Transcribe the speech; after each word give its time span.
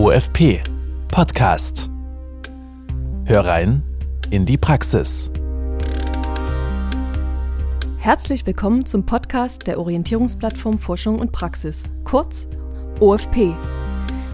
OFP 0.00 0.62
Podcast. 1.08 1.90
Hör 3.26 3.44
rein 3.44 3.82
in 4.30 4.46
die 4.46 4.56
Praxis. 4.56 5.30
Herzlich 7.98 8.46
willkommen 8.46 8.86
zum 8.86 9.04
Podcast 9.04 9.66
der 9.66 9.78
Orientierungsplattform 9.78 10.78
Forschung 10.78 11.18
und 11.18 11.32
Praxis, 11.32 11.84
kurz 12.04 12.48
OFP. 12.98 13.52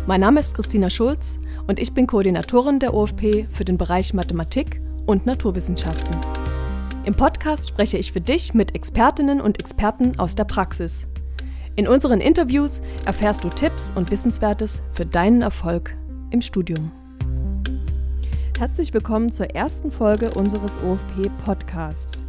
Mein 0.06 0.20
Name 0.20 0.38
ist 0.38 0.54
Christina 0.54 0.88
Schulz 0.88 1.36
und 1.66 1.80
ich 1.80 1.92
bin 1.92 2.06
Koordinatorin 2.06 2.78
der 2.78 2.94
OFP 2.94 3.48
für 3.50 3.64
den 3.64 3.76
Bereich 3.76 4.14
Mathematik 4.14 4.80
und 5.06 5.26
Naturwissenschaften. 5.26 6.14
Im 7.04 7.16
Podcast 7.16 7.70
spreche 7.70 7.98
ich 7.98 8.12
für 8.12 8.20
dich 8.20 8.54
mit 8.54 8.76
Expertinnen 8.76 9.40
und 9.40 9.58
Experten 9.58 10.16
aus 10.20 10.36
der 10.36 10.44
Praxis. 10.44 11.08
In 11.76 11.86
unseren 11.86 12.22
Interviews 12.22 12.80
erfährst 13.04 13.44
du 13.44 13.50
Tipps 13.50 13.92
und 13.94 14.10
Wissenswertes 14.10 14.82
für 14.90 15.04
deinen 15.04 15.42
Erfolg 15.42 15.94
im 16.30 16.40
Studium. 16.40 16.90
Herzlich 18.58 18.94
willkommen 18.94 19.30
zur 19.30 19.54
ersten 19.54 19.90
Folge 19.90 20.30
unseres 20.30 20.78
OFP-Podcasts. 20.78 22.24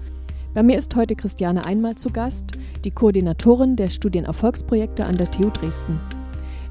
Bei 0.54 0.64
mir 0.64 0.78
ist 0.78 0.94
heute 0.98 1.16
Christiane 1.16 1.66
Einmal 1.66 1.96
zu 1.96 2.10
Gast, 2.10 2.60
die 2.84 2.92
Koordinatorin 2.92 3.78
der 3.78 3.90
Studienerfolgsprojekte 3.90 5.06
an 5.06 5.16
der 5.16 5.32
TU 5.32 5.50
Dresden. 5.50 5.98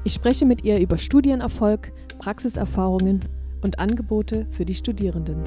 Ich 0.03 0.13
spreche 0.13 0.45
mit 0.45 0.63
ihr 0.63 0.77
über 0.79 0.99
Studienerfolg, 0.99 1.91
Praxiserfahrungen 2.19 3.21
und 3.63 3.79
Angebote 3.79 4.45
für 4.51 4.65
die 4.65 4.75
Studierenden. 4.75 5.41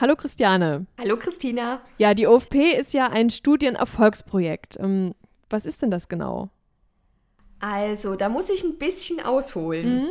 Hallo 0.00 0.16
Christiane. 0.16 0.86
Hallo 0.98 1.16
Christina. 1.16 1.80
Ja, 1.98 2.14
die 2.14 2.26
OFP 2.26 2.72
ist 2.72 2.92
ja 2.94 3.08
ein 3.08 3.30
Studienerfolgsprojekt. 3.30 4.76
Ähm, 4.80 5.14
was 5.48 5.66
ist 5.66 5.82
denn 5.82 5.90
das 5.90 6.08
genau? 6.08 6.50
Also, 7.60 8.16
da 8.16 8.28
muss 8.28 8.50
ich 8.50 8.64
ein 8.64 8.76
bisschen 8.78 9.20
ausholen. 9.20 10.02
Mhm. 10.02 10.10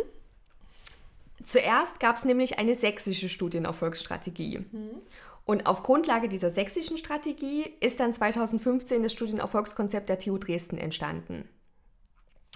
Zuerst 1.44 2.00
gab 2.00 2.16
es 2.16 2.24
nämlich 2.24 2.58
eine 2.60 2.76
sächsische 2.76 3.28
Studienerfolgsstrategie. 3.28 4.60
Mhm. 4.60 5.02
Und 5.46 5.66
auf 5.66 5.84
Grundlage 5.84 6.30
dieser 6.30 6.50
sächsischen 6.50 6.98
Strategie 6.98 7.66
ist 7.82 8.00
dann 8.00 8.14
2015 8.14 9.04
das 9.04 9.12
Studienerfolgskonzept 9.12 10.08
der 10.08 10.18
TU 10.18 10.38
Dresden 10.38 10.78
entstanden. 10.78 11.50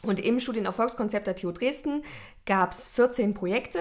Und 0.03 0.21
im 0.21 0.39
Studienerfolgskonzept 0.39 1.27
der 1.27 1.35
TU 1.35 1.51
Dresden 1.51 2.03
gab 2.45 2.71
es 2.71 2.87
14 2.87 3.33
Projekte 3.33 3.79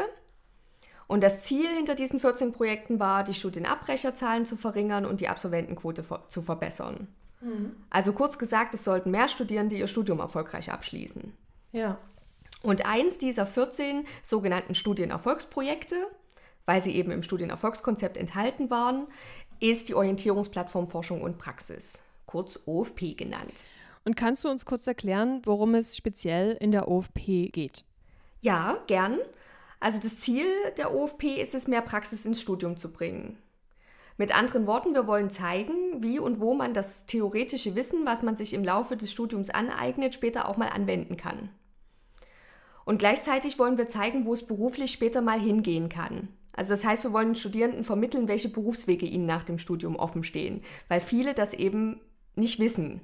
und 1.08 1.22
das 1.22 1.44
Ziel 1.44 1.68
hinter 1.68 1.94
diesen 1.94 2.18
14 2.18 2.52
Projekten 2.52 2.98
war, 2.98 3.22
die 3.22 3.34
Studienabbrecherzahlen 3.34 4.44
zu 4.44 4.56
verringern 4.56 5.06
und 5.06 5.20
die 5.20 5.28
Absolventenquote 5.28 6.04
zu 6.28 6.42
verbessern. 6.42 7.08
Mhm. 7.40 7.76
Also 7.90 8.12
kurz 8.12 8.38
gesagt, 8.38 8.74
es 8.74 8.84
sollten 8.84 9.10
mehr 9.10 9.28
Studierende 9.28 9.76
ihr 9.76 9.86
Studium 9.86 10.18
erfolgreich 10.18 10.72
abschließen. 10.72 11.32
Ja. 11.72 11.98
Und 12.62 12.86
eins 12.86 13.18
dieser 13.18 13.46
14 13.46 14.06
sogenannten 14.22 14.74
Studienerfolgsprojekte, 14.74 15.94
weil 16.64 16.82
sie 16.82 16.96
eben 16.96 17.12
im 17.12 17.22
Studienerfolgskonzept 17.22 18.16
enthalten 18.16 18.70
waren, 18.70 19.06
ist 19.60 19.88
die 19.88 19.94
Orientierungsplattform 19.94 20.88
Forschung 20.88 21.22
und 21.22 21.38
Praxis, 21.38 22.04
kurz 22.26 22.58
OFP 22.66 23.14
genannt. 23.14 23.54
Und 24.04 24.16
kannst 24.16 24.44
du 24.44 24.48
uns 24.48 24.64
kurz 24.66 24.86
erklären, 24.86 25.42
worum 25.44 25.74
es 25.74 25.96
speziell 25.96 26.56
in 26.60 26.72
der 26.72 26.88
OFP 26.88 27.50
geht? 27.50 27.84
Ja, 28.40 28.78
gern. 28.86 29.18
Also 29.86 30.00
das 30.00 30.18
Ziel 30.18 30.46
der 30.78 30.92
OFP 30.92 31.40
ist 31.40 31.54
es, 31.54 31.68
mehr 31.68 31.80
Praxis 31.80 32.26
ins 32.26 32.40
Studium 32.40 32.76
zu 32.76 32.90
bringen. 32.90 33.38
Mit 34.16 34.36
anderen 34.36 34.66
Worten, 34.66 34.94
wir 34.94 35.06
wollen 35.06 35.30
zeigen, 35.30 36.02
wie 36.02 36.18
und 36.18 36.40
wo 36.40 36.54
man 36.54 36.74
das 36.74 37.06
theoretische 37.06 37.76
Wissen, 37.76 38.04
was 38.04 38.24
man 38.24 38.34
sich 38.34 38.52
im 38.52 38.64
Laufe 38.64 38.96
des 38.96 39.12
Studiums 39.12 39.48
aneignet, 39.48 40.12
später 40.12 40.48
auch 40.48 40.56
mal 40.56 40.70
anwenden 40.70 41.16
kann. 41.16 41.50
Und 42.84 42.98
gleichzeitig 42.98 43.60
wollen 43.60 43.78
wir 43.78 43.86
zeigen, 43.86 44.26
wo 44.26 44.32
es 44.32 44.44
beruflich 44.44 44.90
später 44.90 45.20
mal 45.20 45.38
hingehen 45.38 45.88
kann. 45.88 46.30
Also 46.52 46.70
das 46.70 46.84
heißt, 46.84 47.04
wir 47.04 47.12
wollen 47.12 47.36
Studierenden 47.36 47.84
vermitteln, 47.84 48.26
welche 48.26 48.48
Berufswege 48.48 49.06
ihnen 49.06 49.26
nach 49.26 49.44
dem 49.44 49.60
Studium 49.60 49.94
offen 49.94 50.24
stehen, 50.24 50.64
weil 50.88 51.00
viele 51.00 51.32
das 51.32 51.54
eben 51.54 52.00
nicht 52.34 52.58
wissen. 52.58 53.02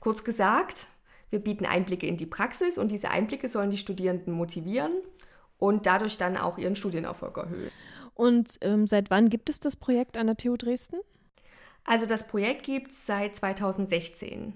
Kurz 0.00 0.24
gesagt, 0.24 0.86
wir 1.28 1.40
bieten 1.40 1.66
Einblicke 1.66 2.06
in 2.06 2.16
die 2.16 2.24
Praxis 2.24 2.78
und 2.78 2.90
diese 2.90 3.10
Einblicke 3.10 3.48
sollen 3.48 3.70
die 3.70 3.76
Studierenden 3.76 4.32
motivieren 4.32 4.92
und 5.62 5.86
dadurch 5.86 6.18
dann 6.18 6.36
auch 6.36 6.58
ihren 6.58 6.74
Studienerfolg 6.74 7.36
erhöhen. 7.36 7.70
Und 8.14 8.58
ähm, 8.62 8.88
seit 8.88 9.10
wann 9.10 9.28
gibt 9.28 9.48
es 9.48 9.60
das 9.60 9.76
Projekt 9.76 10.18
an 10.18 10.26
der 10.26 10.36
TU 10.36 10.56
Dresden? 10.56 10.96
Also 11.84 12.04
das 12.04 12.26
Projekt 12.26 12.64
gibt 12.64 12.90
es 12.90 13.06
seit 13.06 13.36
2016. 13.36 14.54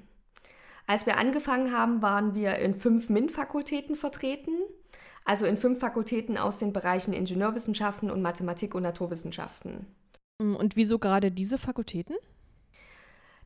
Als 0.88 1.06
wir 1.06 1.16
angefangen 1.16 1.72
haben, 1.72 2.02
waren 2.02 2.34
wir 2.34 2.56
in 2.56 2.74
fünf 2.74 3.08
MINT-Fakultäten 3.08 3.94
vertreten, 3.94 4.50
also 5.24 5.46
in 5.46 5.56
fünf 5.56 5.78
Fakultäten 5.78 6.38
aus 6.38 6.58
den 6.58 6.72
Bereichen 6.72 7.14
Ingenieurwissenschaften 7.14 8.10
und 8.10 8.20
Mathematik 8.20 8.74
und 8.74 8.82
Naturwissenschaften. 8.82 9.86
Mm, 10.42 10.56
und 10.56 10.74
wieso 10.74 10.98
gerade 10.98 11.30
diese 11.30 11.58
Fakultäten? 11.58 12.16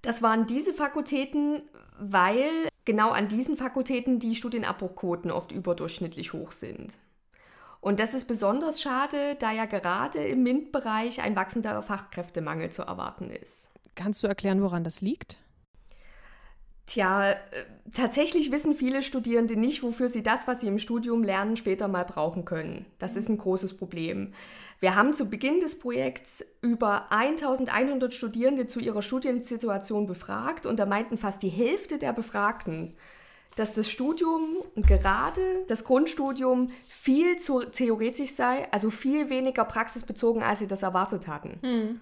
Das 0.01 0.23
waren 0.23 0.47
diese 0.47 0.73
Fakultäten, 0.73 1.61
weil 1.99 2.69
genau 2.87 3.11
an 3.11 3.29
diesen 3.29 3.59
Fakultäten 3.59 4.19
die 4.19 4.35
Studienabbruchquoten 4.35 5.31
oft 5.31 5.53
überdurchschnittlich 5.53 6.33
hoch 6.33 6.53
sind. 6.53 6.95
Und 7.81 7.99
das 7.99 8.15
ist 8.15 8.29
besonders 8.29 8.81
schade, 8.81 9.37
da 9.39 9.53
ja 9.53 9.65
gerade 9.65 10.19
im 10.19 10.43
MINT-Bereich 10.43 11.23
ein 11.23 11.35
wachsender 11.35 11.83
Fachkräftemangel 11.83 12.71
zu 12.71 12.83
erwarten 12.83 13.31
ist. 13.31 13.71
Kannst 13.95 14.23
du 14.23 14.27
erklären, 14.27 14.63
woran 14.63 14.85
das 14.85 15.01
liegt? 15.01 15.39
Tja, 16.87 17.31
äh, 17.31 17.37
tatsächlich 17.95 18.51
wissen 18.51 18.75
viele 18.75 19.03
Studierende 19.03 19.57
nicht, 19.57 19.83
wofür 19.83 20.09
sie 20.09 20.23
das, 20.23 20.49
was 20.49 20.61
sie 20.61 20.67
im 20.67 20.81
Studium 20.81 21.23
lernen, 21.23 21.57
später 21.57 21.87
mal 21.87 22.05
brauchen 22.05 22.45
können. 22.45 22.85
Das 22.99 23.17
ist 23.17 23.29
ein 23.29 23.39
großes 23.39 23.77
Problem. 23.77 24.35
Wir 24.81 24.97
haben 24.97 25.13
zu 25.13 25.31
Beginn 25.31 25.61
des 25.61 25.79
Projekts 25.79 26.45
über 26.63 27.13
1100 27.13 28.13
Studierende 28.13 28.67
zu 28.67 28.81
ihrer 28.81 29.03
Studiensituation 29.03 30.07
befragt 30.07 30.67
und 30.67 30.79
da 30.79 30.87
meinten 30.87 31.17
fast 31.17 31.43
die 31.43 31.49
Hälfte 31.49 31.99
der 31.99 32.13
Befragten, 32.13 32.95
dass 33.57 33.75
das 33.75 33.91
Studium 33.91 34.57
und 34.75 34.87
gerade 34.87 35.41
das 35.69 35.85
Grundstudium 35.85 36.71
viel 36.89 37.37
zu 37.37 37.61
theoretisch 37.61 38.33
sei, 38.33 38.71
also 38.73 38.91
viel 38.91 39.29
weniger 39.29 39.65
praxisbezogen, 39.65 40.43
als 40.43 40.61
sie 40.61 40.67
das 40.67 40.83
erwartet 40.83 41.27
hatten. 41.27 41.59
Mhm. 41.63 42.01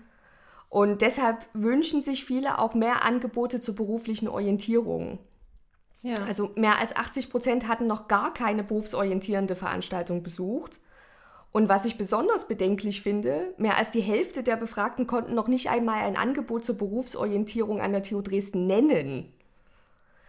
Und 0.69 1.00
deshalb 1.00 1.47
wünschen 1.54 2.03
sich 2.03 2.25
viele 2.25 2.59
auch 2.59 2.75
mehr 2.75 3.03
Angebote 3.04 3.60
zur 3.60 3.75
beruflichen 3.75 4.28
Orientierung. 4.28 5.19
Ja. 6.03 6.14
Also 6.26 6.50
mehr 6.54 6.78
als 6.78 6.94
80 6.94 7.31
Prozent 7.31 7.66
hatten 7.66 7.86
noch 7.86 8.06
gar 8.06 8.32
keine 8.34 8.62
berufsorientierende 8.62 9.56
Veranstaltung 9.56 10.22
besucht. 10.22 10.80
Und 11.50 11.69
was 11.70 11.86
ich 11.86 11.97
besonders 11.97 12.47
bedenklich 12.47 13.03
finde, 13.03 13.54
mehr 13.56 13.78
als 13.78 13.91
die 13.91 14.03
Hälfte 14.03 14.42
der 14.42 14.56
Befragten 14.56 15.06
konnten 15.06 15.34
noch 15.34 15.48
nicht 15.48 15.70
einmal 15.70 16.04
ein 16.04 16.16
Angebot 16.16 16.65
zur 16.65 16.76
Berufsorientierung 16.76 17.80
an 17.80 17.92
der 17.92 18.03
TU 18.03 18.20
Dresden 18.20 18.66
nennen. 18.66 19.32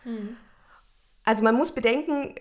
Hm. 0.04 0.38
Also 1.24 1.44
man 1.44 1.56
muss 1.56 1.72
bedenken, 1.74 2.34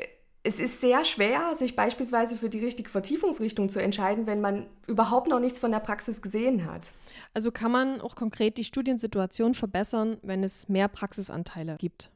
es 0.43 0.61
ist 0.61 0.81
sehr 0.81 1.05
schwer, 1.05 1.55
sich 1.55 1.77
beispielsweise 1.77 2.37
für 2.37 2.49
die 2.49 2.65
richtige 2.65 2.89
Vertiefungsrichtung 2.89 3.69
zu 3.69 3.83
entscheiden, 3.83 4.27
wenn 4.27 4.41
man 4.41 4.67
überhaupt 4.87 5.29
noch 5.29 5.41
nichts 5.41 5.59
von 5.59 5.71
der 5.71 5.81
Praxis 5.81 6.23
gesehen 6.23 6.71
hat. 6.71 6.89
Also 7.35 7.51
kann 7.51 7.73
man 7.73 8.01
auch 8.01 8.15
konkret 8.15 8.57
die 8.57 8.65
Studiensituation 8.65 9.55
verbessern, 9.55 10.17
wenn 10.23 10.43
es 10.43 10.69
mehr 10.69 10.89
Praxisanteile 10.89 11.77
gibt? 11.79 12.11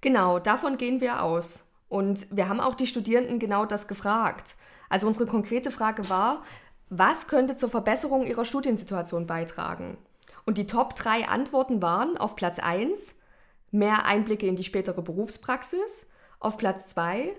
Genau, 0.00 0.38
davon 0.38 0.76
gehen 0.76 1.00
wir 1.00 1.22
aus. 1.22 1.66
Und 1.88 2.26
wir 2.34 2.48
haben 2.48 2.60
auch 2.60 2.74
die 2.74 2.86
Studierenden 2.86 3.38
genau 3.38 3.64
das 3.64 3.88
gefragt. 3.88 4.56
Also 4.88 5.06
unsere 5.06 5.26
konkrete 5.26 5.70
Frage 5.70 6.08
war, 6.08 6.42
was 6.90 7.28
könnte 7.28 7.56
zur 7.56 7.68
Verbesserung 7.68 8.26
ihrer 8.26 8.44
Studiensituation 8.44 9.26
beitragen? 9.26 9.98
Und 10.46 10.58
die 10.58 10.66
Top 10.66 10.94
3 10.96 11.28
Antworten 11.28 11.82
waren 11.82 12.16
auf 12.16 12.34
Platz 12.34 12.58
1 12.58 13.17
mehr 13.70 14.04
Einblicke 14.04 14.46
in 14.46 14.56
die 14.56 14.64
spätere 14.64 15.02
Berufspraxis. 15.02 16.06
Auf 16.40 16.56
Platz 16.56 16.88
2 16.88 17.34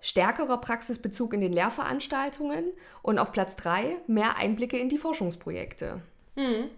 stärkerer 0.00 0.58
Praxisbezug 0.58 1.34
in 1.34 1.40
den 1.40 1.52
Lehrveranstaltungen. 1.52 2.64
Und 3.02 3.18
auf 3.18 3.32
Platz 3.32 3.56
3 3.56 3.96
mehr 4.06 4.36
Einblicke 4.36 4.78
in 4.78 4.88
die 4.88 4.98
Forschungsprojekte. 4.98 6.02
Hm. 6.36 6.70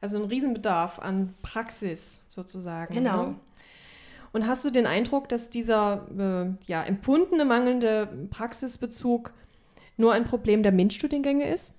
Also 0.00 0.18
ein 0.18 0.28
Riesenbedarf 0.28 0.98
an 0.98 1.34
Praxis 1.42 2.24
sozusagen. 2.28 2.94
Genau. 2.94 3.26
Ne? 3.26 3.34
Und 4.32 4.46
hast 4.46 4.64
du 4.64 4.70
den 4.70 4.86
Eindruck, 4.86 5.28
dass 5.28 5.50
dieser 5.50 6.06
äh, 6.18 6.66
ja, 6.66 6.82
empfundene 6.82 7.44
mangelnde 7.44 8.08
Praxisbezug 8.30 9.32
nur 9.96 10.12
ein 10.12 10.24
Problem 10.24 10.62
der 10.62 10.72
MINT-Studiengänge 10.72 11.48
ist? 11.48 11.76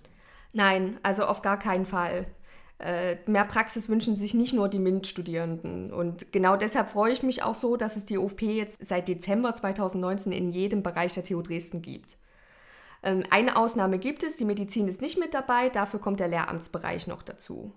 Nein, 0.54 1.00
also 1.02 1.26
auf 1.26 1.42
gar 1.42 1.58
keinen 1.58 1.86
Fall. 1.86 2.28
Äh, 2.84 3.18
mehr 3.28 3.46
Praxis 3.46 3.88
wünschen 3.88 4.18
sich 4.18 4.34
nicht 4.34 4.52
nur 4.52 4.68
die 4.68 4.80
MINT-Studierenden. 4.80 5.94
Und 5.94 6.34
genau 6.34 6.58
deshalb 6.58 6.90
freue 6.90 7.14
ich 7.14 7.24
mich 7.24 7.42
auch 7.42 7.56
so, 7.56 7.78
dass 7.78 7.96
es 7.96 8.06
die 8.06 8.18
OFP 8.18 8.58
jetzt 8.58 8.84
seit 8.84 9.08
Dezember 9.08 9.56
2019 9.56 10.34
in 10.34 10.52
jedem 10.52 10.84
Bereich 10.84 11.14
der 11.14 11.24
TU 11.24 11.42
Dresden 11.42 11.82
gibt. 11.82 12.18
Ähm, 13.02 13.24
eine 13.30 13.56
Ausnahme 13.56 14.00
gibt 14.00 14.24
es, 14.24 14.36
die 14.36 14.44
Medizin 14.44 14.90
ist 14.90 15.02
nicht 15.02 15.18
mit 15.18 15.34
dabei, 15.34 15.70
dafür 15.70 16.02
kommt 16.02 16.20
der 16.20 16.28
Lehramtsbereich 16.28 17.08
noch 17.08 17.24
dazu. 17.24 17.72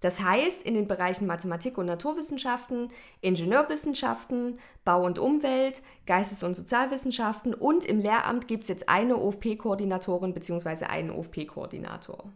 Das 0.00 0.20
heißt, 0.20 0.64
in 0.64 0.74
den 0.74 0.88
Bereichen 0.88 1.26
Mathematik 1.26 1.76
und 1.76 1.86
Naturwissenschaften, 1.86 2.88
Ingenieurwissenschaften, 3.20 4.58
Bau 4.82 5.04
und 5.04 5.18
Umwelt, 5.18 5.82
Geistes- 6.06 6.42
und 6.42 6.54
Sozialwissenschaften 6.54 7.52
und 7.52 7.84
im 7.84 7.98
Lehramt 7.98 8.48
gibt 8.48 8.62
es 8.62 8.68
jetzt 8.68 8.88
eine 8.88 9.18
OFP-Koordinatorin 9.18 10.32
bzw. 10.32 10.86
einen 10.86 11.10
OFP-Koordinator. 11.10 12.32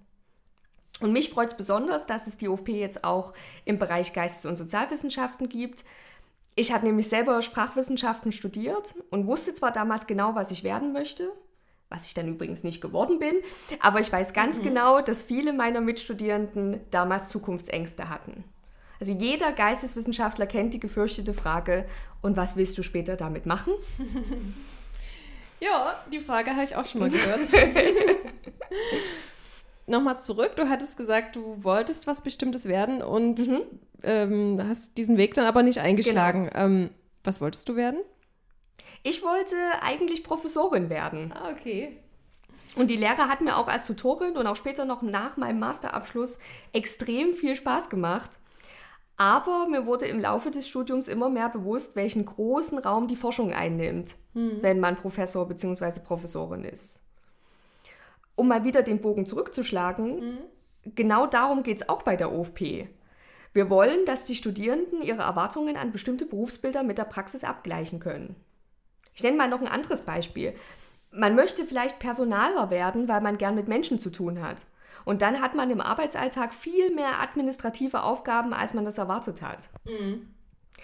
Und 1.01 1.13
mich 1.13 1.31
freut 1.31 1.51
es 1.51 1.57
besonders, 1.57 2.07
dass 2.07 2.27
es 2.27 2.39
die 2.39 2.49
OFP 2.49 2.81
jetzt 2.81 3.05
auch 3.05 3.35
im 3.65 3.79
Bereich 3.79 4.13
Geistes- 4.13 4.47
und 4.47 4.57
Sozialwissenschaften 4.57 5.49
gibt. 5.49 5.85
Ich 6.55 6.73
habe 6.73 6.87
nämlich 6.87 7.09
selber 7.09 7.43
Sprachwissenschaften 7.43 8.33
studiert 8.33 8.95
und 9.11 9.27
wusste 9.27 9.55
zwar 9.55 9.73
damals 9.73 10.07
genau, 10.07 10.35
was 10.35 10.51
ich 10.51 10.65
werden 10.65 10.95
möchte, 10.95 11.31
was 11.91 12.07
ich 12.07 12.15
dann 12.15 12.29
übrigens 12.29 12.65
nicht 12.65 12.81
geworden 12.81 13.19
bin. 13.19 13.35
Aber 13.81 14.01
ich 14.01 14.11
weiß 14.11 14.33
ganz 14.33 14.59
mhm. 14.59 14.65
genau, 14.65 15.03
dass 15.03 15.23
viele 15.23 15.53
meiner 15.53 15.83
Mitstudierenden 15.83 16.81
damals 16.91 17.29
Zukunftsängste 17.29 18.09
hatten. 18.09 18.45
Also 18.99 19.13
jeder 19.13 19.53
Geisteswissenschaftler 19.53 20.47
kennt 20.47 20.73
die 20.73 20.81
gefürchtete 20.81 21.35
Frage, 21.35 21.85
und 22.23 22.39
was 22.39 22.57
willst 22.57 22.79
du 22.79 22.83
später 22.83 23.17
damit 23.17 23.45
machen? 23.45 23.75
ja, 25.61 26.03
die 26.11 26.21
Frage 26.21 26.53
habe 26.53 26.65
ich 26.65 26.75
auch 26.75 26.87
schon 26.87 27.03
mal 27.03 27.11
gehört. 27.11 27.47
Nochmal 29.87 30.19
zurück, 30.19 30.53
du 30.57 30.69
hattest 30.69 30.97
gesagt, 30.97 31.37
du 31.37 31.63
wolltest 31.63 32.07
was 32.07 32.21
Bestimmtes 32.21 32.67
werden 32.67 33.03
und 33.03 33.47
mhm. 33.47 33.63
ähm, 34.03 34.61
hast 34.69 34.99
diesen 34.99 35.17
Weg 35.17 35.35
dann 35.35 35.47
aber 35.47 35.63
nicht 35.63 35.79
eingeschlagen. 35.79 36.47
Genau. 36.47 36.65
Ähm, 36.65 36.91
was 37.23 37.41
wolltest 37.41 37.69
du 37.69 37.77
werden? 37.77 38.01
Ich 39.05 39.23
wollte 39.23 39.57
eigentlich 39.83 40.25
Professorin 40.25 40.91
werden. 40.91 41.33
Ah, 41.33 41.51
okay. 41.53 41.97
Und 42.75 42.91
die 42.91 42.97
Lehre 42.97 43.29
hat 43.29 43.41
mir 43.41 43.57
auch 43.57 43.69
als 43.69 43.87
Tutorin 43.87 44.37
und 44.37 44.47
auch 44.47 44.57
später 44.57 44.85
noch 44.85 45.03
nach 45.03 45.37
meinem 45.37 45.61
Masterabschluss 45.61 46.39
extrem 46.73 47.35
viel 47.35 47.57
Spaß 47.57 47.89
gemacht. 47.89 48.31
Aber 49.17 49.67
mir 49.69 49.87
wurde 49.87 50.07
im 50.07 50.21
Laufe 50.21 50.51
des 50.51 50.69
Studiums 50.69 51.09
immer 51.09 51.31
mehr 51.31 51.49
bewusst, 51.49 51.97
welchen 51.97 52.27
großen 52.27 52.79
Raum 52.79 53.07
die 53.07 53.17
Forschung 53.17 53.53
einnimmt, 53.53 54.17
hm. 54.35 54.59
wenn 54.61 54.79
man 54.79 54.97
Professor 54.97 55.49
bzw. 55.49 56.01
Professorin 56.01 56.65
ist. 56.65 57.06
Um 58.37 58.49
mal 58.49 58.65
wieder 58.65 58.83
den 58.83 59.01
Bogen 59.01 59.27
zurückzuschlagen, 59.27 60.21
hm. 60.21 60.39
genau 60.95 61.27
darum 61.27 61.63
geht 61.63 61.79
es 61.79 61.89
auch 61.89 62.03
bei 62.03 62.17
der 62.17 62.33
OFP. 62.33 62.89
Wir 63.53 63.71
wollen, 63.71 64.05
dass 64.05 64.25
die 64.25 64.35
Studierenden 64.35 65.01
ihre 65.03 65.23
Erwartungen 65.23 65.77
an 65.77 65.91
bestimmte 65.91 66.27
Berufsbilder 66.27 66.83
mit 66.83 66.99
der 66.99 67.05
Praxis 67.05 67.43
abgleichen 67.43 68.01
können. 68.01 68.37
Ich 69.15 69.23
nenne 69.23 69.39
mal 69.39 69.49
noch 69.49 69.63
ein 69.63 69.67
anderes 69.69 70.03
Beispiel. 70.03 70.55
Man 71.11 71.35
möchte 71.35 71.65
vielleicht 71.65 71.99
Personaler 71.99 72.69
werden, 72.69 73.09
weil 73.09 73.23
man 73.23 73.39
gern 73.39 73.55
mit 73.55 73.67
Menschen 73.67 73.99
zu 73.99 74.11
tun 74.11 74.43
hat. 74.43 74.67
Und 75.07 75.23
dann 75.23 75.41
hat 75.41 75.55
man 75.55 75.71
im 75.71 75.81
Arbeitsalltag 75.81 76.53
viel 76.53 76.95
mehr 76.95 77.23
administrative 77.23 78.03
Aufgaben, 78.03 78.53
als 78.53 78.75
man 78.75 78.85
das 78.85 78.99
erwartet 78.99 79.41
hat. 79.41 79.71
Mhm. 79.85 80.35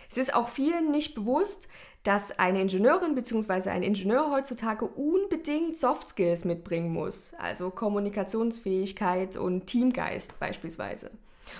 Es 0.09 0.17
ist 0.17 0.35
auch 0.35 0.49
vielen 0.49 0.91
nicht 0.91 1.15
bewusst, 1.15 1.69
dass 2.05 2.39
eine 2.39 2.61
Ingenieurin 2.63 3.15
bzw. 3.15 3.71
ein 3.71 3.83
Ingenieur 3.83 4.31
heutzutage 4.31 4.87
unbedingt 4.87 5.77
Soft 5.77 6.09
Skills 6.09 6.45
mitbringen 6.45 6.93
muss, 6.93 7.35
also 7.39 7.71
Kommunikationsfähigkeit 7.71 9.37
und 9.37 9.67
Teamgeist 9.67 10.39
beispielsweise. 10.41 11.11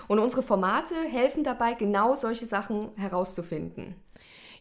Und 0.09 0.19
unsere 0.19 0.43
Formate 0.43 0.95
helfen 0.95 1.45
dabei, 1.45 1.75
genau 1.75 2.15
solche 2.15 2.47
Sachen 2.47 2.91
herauszufinden. 2.97 3.95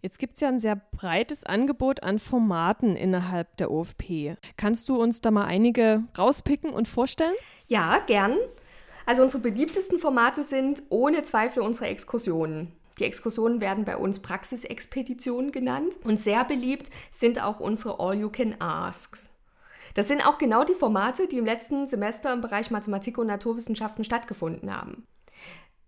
Jetzt 0.02 0.18
gibt 0.18 0.34
es 0.34 0.42
ja 0.42 0.48
ein 0.48 0.60
sehr 0.60 0.76
breites 0.76 1.46
Angebot 1.46 2.02
an 2.02 2.18
Formaten 2.18 2.96
innerhalb 2.96 3.56
der 3.58 3.70
OFP. 3.70 4.36
Kannst 4.58 4.90
du 4.90 4.96
uns 4.96 5.22
da 5.22 5.30
mal 5.30 5.46
einige 5.46 6.04
rauspicken 6.18 6.72
und 6.72 6.88
vorstellen? 6.88 7.36
Ja, 7.68 8.00
gern. 8.08 8.36
Also 9.06 9.22
unsere 9.22 9.44
beliebtesten 9.44 10.00
Formate 10.00 10.44
sind 10.44 10.82
ohne 10.90 11.22
Zweifel 11.22 11.62
unsere 11.62 11.88
Exkursionen. 11.88 12.72
Die 13.00 13.06
Exkursionen 13.06 13.62
werden 13.62 13.86
bei 13.86 13.98
uns 13.98 14.20
Praxisexpeditionen 14.20 15.52
genannt 15.52 15.98
und 16.04 16.20
sehr 16.20 16.44
beliebt 16.44 16.90
sind 17.10 17.42
auch 17.42 17.60
unsere 17.60 18.00
All-You-Can-Asks. 18.00 19.38
Das 19.94 20.08
sind 20.08 20.26
auch 20.26 20.38
genau 20.38 20.64
die 20.64 20.74
Formate, 20.74 21.28
die 21.28 21.38
im 21.38 21.46
letzten 21.46 21.86
Semester 21.86 22.32
im 22.32 22.42
Bereich 22.42 22.72
Mathematik 22.72 23.18
und 23.18 23.28
Naturwissenschaften 23.28 24.04
stattgefunden 24.04 24.74
haben. 24.74 25.06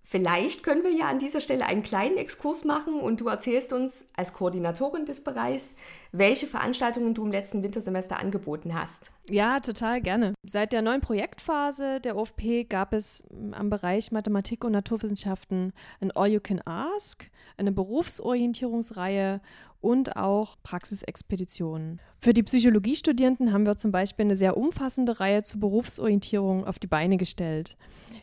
Vielleicht 0.06 0.64
können 0.64 0.84
wir 0.84 0.92
ja 0.92 1.06
an 1.08 1.18
dieser 1.18 1.40
Stelle 1.40 1.66
einen 1.66 1.82
kleinen 1.82 2.18
Exkurs 2.18 2.66
machen 2.66 3.00
und 3.00 3.22
du 3.22 3.28
erzählst 3.30 3.72
uns 3.72 4.10
als 4.16 4.34
Koordinatorin 4.34 5.06
des 5.06 5.24
Bereichs, 5.24 5.76
welche 6.12 6.46
Veranstaltungen 6.46 7.14
du 7.14 7.24
im 7.24 7.32
letzten 7.32 7.64
Wintersemester 7.64 8.20
angeboten 8.20 8.78
hast. 8.78 9.12
Ja, 9.30 9.62
total 9.62 10.02
gerne. 10.02 10.34
Seit 10.46 10.74
der 10.74 10.82
neuen 10.82 11.00
Projektphase 11.00 12.02
der 12.02 12.18
OFP 12.18 12.66
gab 12.66 12.92
es 12.94 13.24
mm, 13.32 13.54
am 13.54 13.70
Bereich 13.70 14.12
Mathematik 14.12 14.66
und 14.66 14.74
Naturwissenschaften 14.74 15.72
ein 16.02 16.12
All 16.12 16.28
You 16.28 16.42
Can 16.42 16.62
Ask, 16.66 17.32
eine 17.58 17.72
Berufsorientierungsreihe 17.72 19.40
und 19.84 20.16
auch 20.16 20.56
Praxisexpeditionen. 20.64 22.00
Für 22.18 22.34
die 22.34 22.44
Psychologiestudierenden 22.44 23.52
haben 23.52 23.66
wir 23.66 23.76
zum 23.76 23.92
Beispiel 23.92 24.26
eine 24.26 24.38
sehr 24.38 24.56
umfassende 24.56 25.20
Reihe 25.20 25.44
zur 25.44 25.60
Berufsorientierung 25.60 26.66
auf 26.66 26.80
die 26.80 26.88
Beine 26.88 27.18
gestellt. 27.18 27.76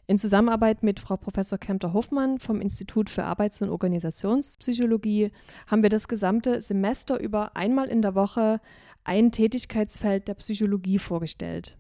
In 0.06 0.16
Zusammenarbeit 0.16 0.82
mit 0.82 0.98
Frau 1.00 1.16
Professor 1.16 1.58
Kempter-Hoffmann 1.58 2.38
vom 2.38 2.60
Institut 2.60 3.10
für 3.10 3.24
Arbeits- 3.24 3.60
und 3.60 3.68
Organisationspsychologie 3.68 5.32
haben 5.66 5.82
wir 5.82 5.90
das 5.90 6.08
gesamte 6.08 6.62
Semester 6.62 7.20
über 7.20 7.56
einmal 7.56 7.88
in 7.88 8.00
der 8.00 8.14
Woche 8.14 8.60
ein 9.04 9.30
Tätigkeitsfeld 9.30 10.28
der 10.28 10.34
Psychologie 10.34 10.98
vorgestellt. 10.98 11.76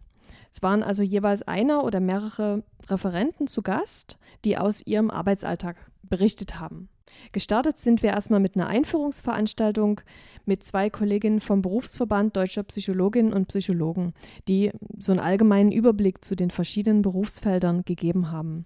Es 0.52 0.62
waren 0.62 0.82
also 0.82 1.02
jeweils 1.02 1.42
einer 1.42 1.84
oder 1.84 2.00
mehrere 2.00 2.62
Referenten 2.88 3.46
zu 3.46 3.62
Gast, 3.62 4.18
die 4.44 4.58
aus 4.58 4.84
ihrem 4.86 5.10
Arbeitsalltag 5.10 5.76
berichtet 6.02 6.58
haben. 6.58 6.88
Gestartet 7.32 7.76
sind 7.78 8.02
wir 8.02 8.10
erstmal 8.10 8.40
mit 8.40 8.56
einer 8.56 8.68
Einführungsveranstaltung 8.68 10.00
mit 10.46 10.62
zwei 10.62 10.90
Kolleginnen 10.90 11.40
vom 11.40 11.62
Berufsverband 11.62 12.36
Deutscher 12.36 12.62
Psychologinnen 12.62 13.32
und 13.32 13.48
Psychologen, 13.48 14.14
die 14.48 14.70
so 14.98 15.12
einen 15.12 15.20
allgemeinen 15.20 15.72
Überblick 15.72 16.24
zu 16.24 16.34
den 16.34 16.50
verschiedenen 16.50 17.02
Berufsfeldern 17.02 17.84
gegeben 17.84 18.30
haben. 18.30 18.64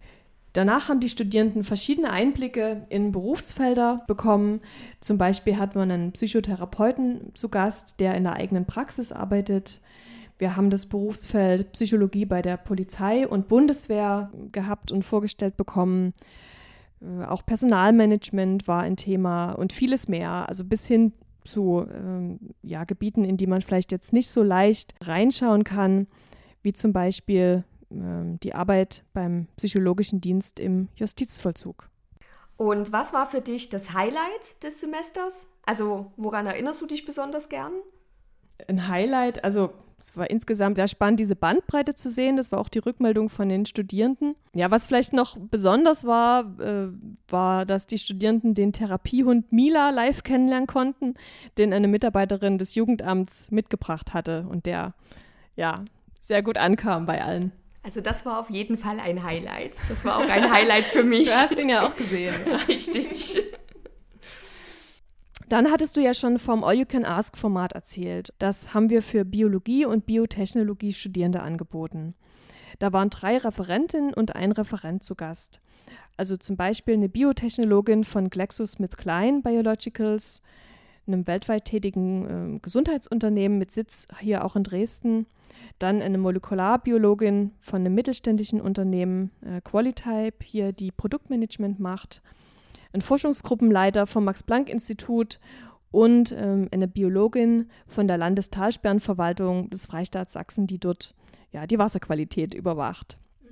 Danach 0.52 0.88
haben 0.88 1.00
die 1.00 1.08
Studierenden 1.08 1.64
verschiedene 1.64 2.10
Einblicke 2.10 2.86
in 2.88 3.10
Berufsfelder 3.10 4.04
bekommen. 4.06 4.60
Zum 5.00 5.18
Beispiel 5.18 5.58
hat 5.58 5.74
man 5.74 5.90
einen 5.90 6.12
Psychotherapeuten 6.12 7.32
zu 7.34 7.48
Gast, 7.48 7.98
der 7.98 8.14
in 8.14 8.22
der 8.22 8.34
eigenen 8.34 8.64
Praxis 8.64 9.10
arbeitet. 9.10 9.80
Wir 10.38 10.56
haben 10.56 10.70
das 10.70 10.86
Berufsfeld 10.86 11.72
Psychologie 11.72 12.24
bei 12.24 12.42
der 12.42 12.56
Polizei 12.56 13.26
und 13.26 13.48
Bundeswehr 13.48 14.32
gehabt 14.52 14.90
und 14.90 15.04
vorgestellt 15.04 15.56
bekommen. 15.56 16.12
Äh, 17.00 17.24
auch 17.24 17.44
Personalmanagement 17.46 18.66
war 18.66 18.82
ein 18.82 18.96
Thema 18.96 19.52
und 19.52 19.72
vieles 19.72 20.08
mehr. 20.08 20.48
Also 20.48 20.64
bis 20.64 20.86
hin 20.86 21.12
zu 21.44 21.86
ähm, 21.92 22.40
ja, 22.62 22.84
Gebieten, 22.84 23.24
in 23.24 23.36
die 23.36 23.46
man 23.46 23.60
vielleicht 23.60 23.92
jetzt 23.92 24.12
nicht 24.12 24.28
so 24.28 24.42
leicht 24.42 24.94
reinschauen 25.02 25.62
kann, 25.62 26.08
wie 26.62 26.72
zum 26.72 26.92
Beispiel 26.92 27.64
ähm, 27.90 28.40
die 28.40 28.54
Arbeit 28.54 29.04
beim 29.12 29.46
psychologischen 29.56 30.20
Dienst 30.20 30.58
im 30.58 30.88
Justizvollzug. 30.96 31.88
Und 32.56 32.92
was 32.92 33.12
war 33.12 33.26
für 33.26 33.40
dich 33.40 33.68
das 33.68 33.92
Highlight 33.92 34.62
des 34.62 34.80
Semesters? 34.80 35.48
Also 35.66 36.12
woran 36.16 36.46
erinnerst 36.46 36.80
du 36.80 36.86
dich 36.86 37.04
besonders 37.04 37.48
gern? 37.48 37.72
Ein 38.68 38.88
Highlight, 38.88 39.42
also 39.42 39.72
es 40.04 40.14
war 40.18 40.28
insgesamt 40.28 40.76
sehr 40.76 40.86
spannend, 40.86 41.18
diese 41.18 41.34
Bandbreite 41.34 41.94
zu 41.94 42.10
sehen. 42.10 42.36
Das 42.36 42.52
war 42.52 42.58
auch 42.58 42.68
die 42.68 42.78
Rückmeldung 42.78 43.30
von 43.30 43.48
den 43.48 43.64
Studierenden. 43.64 44.34
Ja, 44.52 44.70
was 44.70 44.86
vielleicht 44.86 45.14
noch 45.14 45.38
besonders 45.38 46.04
war, 46.04 46.60
äh, 46.60 46.88
war, 47.28 47.64
dass 47.64 47.86
die 47.86 47.96
Studierenden 47.96 48.52
den 48.52 48.74
Therapiehund 48.74 49.50
Mila 49.50 49.88
live 49.88 50.22
kennenlernen 50.22 50.66
konnten, 50.66 51.14
den 51.56 51.72
eine 51.72 51.88
Mitarbeiterin 51.88 52.58
des 52.58 52.74
Jugendamts 52.74 53.50
mitgebracht 53.50 54.12
hatte 54.12 54.46
und 54.46 54.66
der 54.66 54.92
ja 55.56 55.86
sehr 56.20 56.42
gut 56.42 56.58
ankam 56.58 57.06
bei 57.06 57.24
allen. 57.24 57.52
Also 57.82 58.02
das 58.02 58.26
war 58.26 58.40
auf 58.40 58.50
jeden 58.50 58.76
Fall 58.76 59.00
ein 59.00 59.22
Highlight. 59.22 59.72
Das 59.88 60.04
war 60.04 60.18
auch 60.18 60.28
ein 60.28 60.52
Highlight 60.52 60.84
für 60.84 61.02
mich. 61.04 61.30
Du 61.30 61.34
hast 61.34 61.58
ihn 61.58 61.70
ja 61.70 61.86
auch 61.86 61.96
gesehen. 61.96 62.34
Richtig. 62.68 63.42
Dann 65.48 65.70
hattest 65.70 65.96
du 65.96 66.00
ja 66.00 66.14
schon 66.14 66.38
vom 66.38 66.64
All-You-Can-Ask-Format 66.64 67.72
erzählt. 67.72 68.32
Das 68.38 68.72
haben 68.72 68.90
wir 68.90 69.02
für 69.02 69.24
Biologie 69.24 69.84
und 69.84 70.06
Biotechnologie-Studierende 70.06 71.42
angeboten. 71.42 72.14
Da 72.78 72.92
waren 72.92 73.10
drei 73.10 73.36
Referentinnen 73.36 74.14
und 74.14 74.34
ein 74.34 74.52
Referent 74.52 75.02
zu 75.02 75.14
Gast. 75.14 75.60
Also 76.16 76.36
zum 76.36 76.56
Beispiel 76.56 76.94
eine 76.94 77.08
Biotechnologin 77.08 78.04
von 78.04 78.30
GlaxoSmithKline 78.30 79.42
Biologicals, 79.42 80.40
einem 81.06 81.26
weltweit 81.26 81.66
tätigen 81.66 82.56
äh, 82.56 82.58
Gesundheitsunternehmen 82.60 83.58
mit 83.58 83.70
Sitz 83.70 84.08
hier 84.20 84.44
auch 84.44 84.56
in 84.56 84.62
Dresden. 84.62 85.26
Dann 85.78 86.00
eine 86.00 86.18
Molekularbiologin 86.18 87.52
von 87.60 87.80
einem 87.80 87.94
mittelständischen 87.94 88.60
Unternehmen, 88.60 89.30
äh, 89.42 89.60
Qualitype, 89.60 90.42
hier 90.42 90.72
die 90.72 90.90
Produktmanagement 90.90 91.78
macht 91.78 92.22
ein 92.94 93.02
Forschungsgruppenleiter 93.02 94.06
vom 94.06 94.24
Max-Planck-Institut 94.24 95.40
und 95.90 96.34
ähm, 96.36 96.68
eine 96.72 96.88
Biologin 96.88 97.68
von 97.86 98.08
der 98.08 98.18
Landestalsperrenverwaltung 98.18 99.68
des 99.70 99.86
Freistaats 99.86 100.32
Sachsen, 100.32 100.66
die 100.66 100.78
dort 100.78 101.14
ja, 101.52 101.66
die 101.66 101.78
Wasserqualität 101.78 102.54
überwacht. 102.54 103.18
Mhm. 103.42 103.48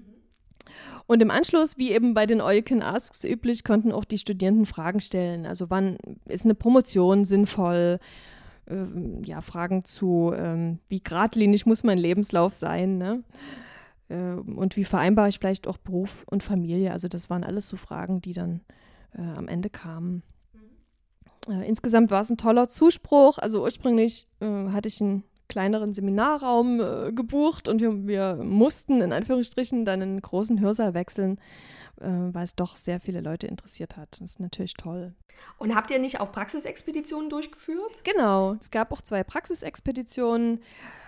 Und 1.06 1.22
im 1.22 1.30
Anschluss, 1.30 1.76
wie 1.76 1.90
eben 1.90 2.14
bei 2.14 2.26
den 2.26 2.40
All 2.40 2.56
You 2.56 2.62
Can 2.62 2.82
Asks 2.82 3.24
üblich, 3.24 3.64
konnten 3.64 3.92
auch 3.92 4.04
die 4.04 4.18
Studierenden 4.18 4.66
Fragen 4.66 5.00
stellen. 5.00 5.46
Also 5.46 5.70
wann 5.70 5.98
ist 6.26 6.44
eine 6.44 6.54
Promotion 6.54 7.24
sinnvoll? 7.24 7.98
Ähm, 8.68 9.22
ja, 9.24 9.40
Fragen 9.40 9.84
zu, 9.84 10.32
ähm, 10.36 10.78
wie 10.88 11.02
geradlinig 11.02 11.66
muss 11.66 11.82
mein 11.82 11.98
Lebenslauf 11.98 12.54
sein? 12.54 12.96
Ne? 12.98 13.24
Äh, 14.08 14.34
und 14.34 14.76
wie 14.76 14.84
vereinbare 14.84 15.28
ich 15.28 15.38
vielleicht 15.38 15.66
auch 15.66 15.78
Beruf 15.78 16.24
und 16.30 16.44
Familie? 16.44 16.92
Also 16.92 17.08
das 17.08 17.28
waren 17.28 17.42
alles 17.42 17.66
so 17.66 17.76
Fragen, 17.76 18.20
die 18.20 18.32
dann 18.32 18.60
äh, 19.16 19.20
am 19.36 19.48
Ende 19.48 19.70
kamen. 19.70 20.22
Äh, 21.48 21.66
insgesamt 21.68 22.10
war 22.10 22.20
es 22.20 22.30
ein 22.30 22.36
toller 22.36 22.68
Zuspruch. 22.68 23.38
Also 23.38 23.62
ursprünglich 23.62 24.26
äh, 24.40 24.68
hatte 24.70 24.88
ich 24.88 25.00
einen 25.00 25.24
kleineren 25.48 25.92
Seminarraum 25.92 26.80
äh, 26.80 27.12
gebucht 27.12 27.68
und 27.68 27.80
wir, 27.80 28.06
wir, 28.06 28.36
mussten 28.42 29.02
in 29.02 29.12
Anführungsstrichen 29.12 29.84
dann 29.84 30.00
einen 30.00 30.22
großen 30.22 30.60
Hörsaal 30.60 30.94
wechseln, 30.94 31.38
äh, 32.00 32.08
weil 32.08 32.44
es 32.44 32.54
doch 32.54 32.76
sehr 32.76 33.00
viele 33.00 33.20
Leute 33.20 33.48
interessiert 33.48 33.96
hat. 33.96 34.20
Das 34.20 34.32
ist 34.32 34.40
natürlich 34.40 34.74
toll. 34.74 35.14
Und 35.58 35.74
habt 35.74 35.90
ihr 35.90 35.98
nicht 35.98 36.20
auch 36.20 36.32
Praxisexpeditionen 36.32 37.28
durchgeführt? 37.28 38.02
Genau, 38.04 38.54
es 38.54 38.70
gab 38.70 38.92
auch 38.92 39.02
zwei 39.02 39.24
Praxisexpeditionen. 39.24 40.60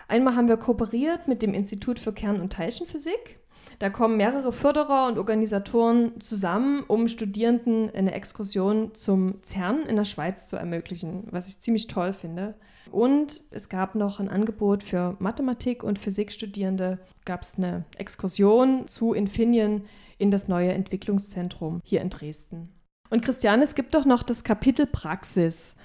Einmal 0.08 0.37
haben 0.37 0.49
wir 0.49 0.58
kooperiert 0.58 1.26
mit 1.26 1.40
dem 1.40 1.54
Institut 1.54 1.99
für 1.99 2.12
Kern- 2.12 2.40
und 2.40 2.52
Teilchenphysik. 2.52 3.40
Da 3.78 3.90
kommen 3.90 4.16
mehrere 4.16 4.52
Förderer 4.52 5.09
und 5.09 5.18
Organisatoren 5.18 6.21
zusammen, 6.21 6.85
um 6.87 7.09
Studierenden 7.09 7.90
eine 7.94 8.12
Exkursion 8.12 8.94
zum 8.94 9.42
CERN 9.42 9.83
in 9.87 9.97
der 9.97 10.04
Schweiz 10.04 10.49
zu 10.49 10.56
ermöglichen, 10.56 11.26
was 11.30 11.49
ich 11.49 11.61
ziemlich 11.61 11.87
toll 11.87 12.12
finde. 12.12 12.54
Und 12.90 13.40
es 13.50 13.68
gab 13.68 13.94
noch 13.94 14.21
ein 14.21 14.28
Angebot 14.28 14.83
für 14.83 15.16
Mathematik- 15.18 15.83
und 15.83 15.99
Physikstudierende. 15.99 16.99
Gab 17.25 17.42
es 17.42 17.56
eine 17.56 17.85
Exkursion 17.97 18.87
zu 18.87 19.14
Infineon 19.14 19.85
in 20.18 20.30
das 20.30 20.49
neue 20.49 20.73
Entwicklungszentrum 20.73 21.80
hier 21.85 22.00
in 22.00 22.11
Dresden. 22.11 22.68
Und 23.11 23.25
Christiane, 23.25 23.64
es 23.64 23.75
gibt 23.75 23.94
doch 23.94 24.04
noch 24.04 24.23
das 24.23 24.44
Kapitel 24.44 24.87
Praxis. 24.87 25.76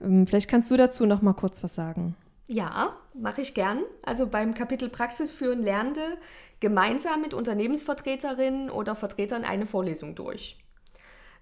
Ähm, 0.00 0.26
vielleicht 0.26 0.48
kannst 0.48 0.70
du 0.70 0.76
dazu 0.76 1.06
noch 1.06 1.22
mal 1.22 1.34
kurz 1.34 1.62
was 1.62 1.74
sagen. 1.74 2.16
Ja, 2.48 2.96
mache 3.14 3.40
ich 3.40 3.54
gern. 3.54 3.82
Also 4.02 4.26
beim 4.26 4.54
Kapitel 4.54 4.88
Praxis 4.88 5.30
führen 5.30 5.62
Lernende 5.62 6.18
gemeinsam 6.60 7.20
mit 7.20 7.34
Unternehmensvertreterinnen 7.34 8.70
oder 8.70 8.94
Vertretern 8.94 9.44
eine 9.44 9.66
Vorlesung 9.66 10.14
durch. 10.14 10.58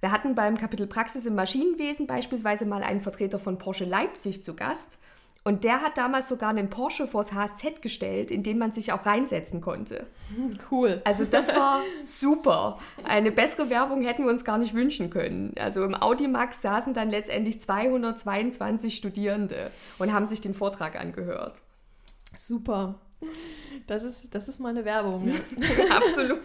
Wir 0.01 0.13
hatten 0.13 0.35
beim 0.35 0.57
Kapitel 0.57 0.87
Praxis 0.87 1.27
im 1.27 1.35
Maschinenwesen 1.35 2.07
beispielsweise 2.07 2.65
mal 2.65 2.83
einen 2.83 3.01
Vertreter 3.01 3.39
von 3.39 3.59
Porsche 3.59 3.85
Leipzig 3.85 4.43
zu 4.43 4.57
Gast. 4.57 4.99
Und 5.43 5.65
der 5.65 5.81
hat 5.81 5.97
damals 5.97 6.29
sogar 6.29 6.51
einen 6.51 6.69
Porsche 6.69 7.07
vors 7.07 7.33
HSZ 7.33 7.81
gestellt, 7.81 8.31
in 8.31 8.43
den 8.43 8.59
man 8.59 8.73
sich 8.73 8.93
auch 8.93 9.07
reinsetzen 9.07 9.63
konnte. 9.63 10.07
Cool. 10.71 11.01
Also 11.05 11.25
das 11.25 11.49
war 11.57 11.83
super. 12.05 12.79
Eine 13.05 13.33
bessere 13.33 13.71
Werbung 13.71 14.03
hätten 14.03 14.25
wir 14.25 14.31
uns 14.31 14.45
gar 14.45 14.59
nicht 14.59 14.75
wünschen 14.75 15.09
können. 15.09 15.55
Also 15.59 15.83
im 15.85 15.95
Audimax 15.95 16.61
saßen 16.61 16.93
dann 16.93 17.09
letztendlich 17.09 17.61
222 17.63 18.95
Studierende 18.95 19.71
und 19.99 20.13
haben 20.13 20.27
sich 20.27 20.43
den 20.43 20.55
Vortrag 20.55 21.01
angehört. 21.01 21.63
Super. 22.37 22.97
Das 23.87 24.05
ist, 24.05 24.35
das 24.35 24.49
ist 24.49 24.61
meine 24.61 24.85
Werbung. 24.85 25.33
Absolut. 25.91 26.41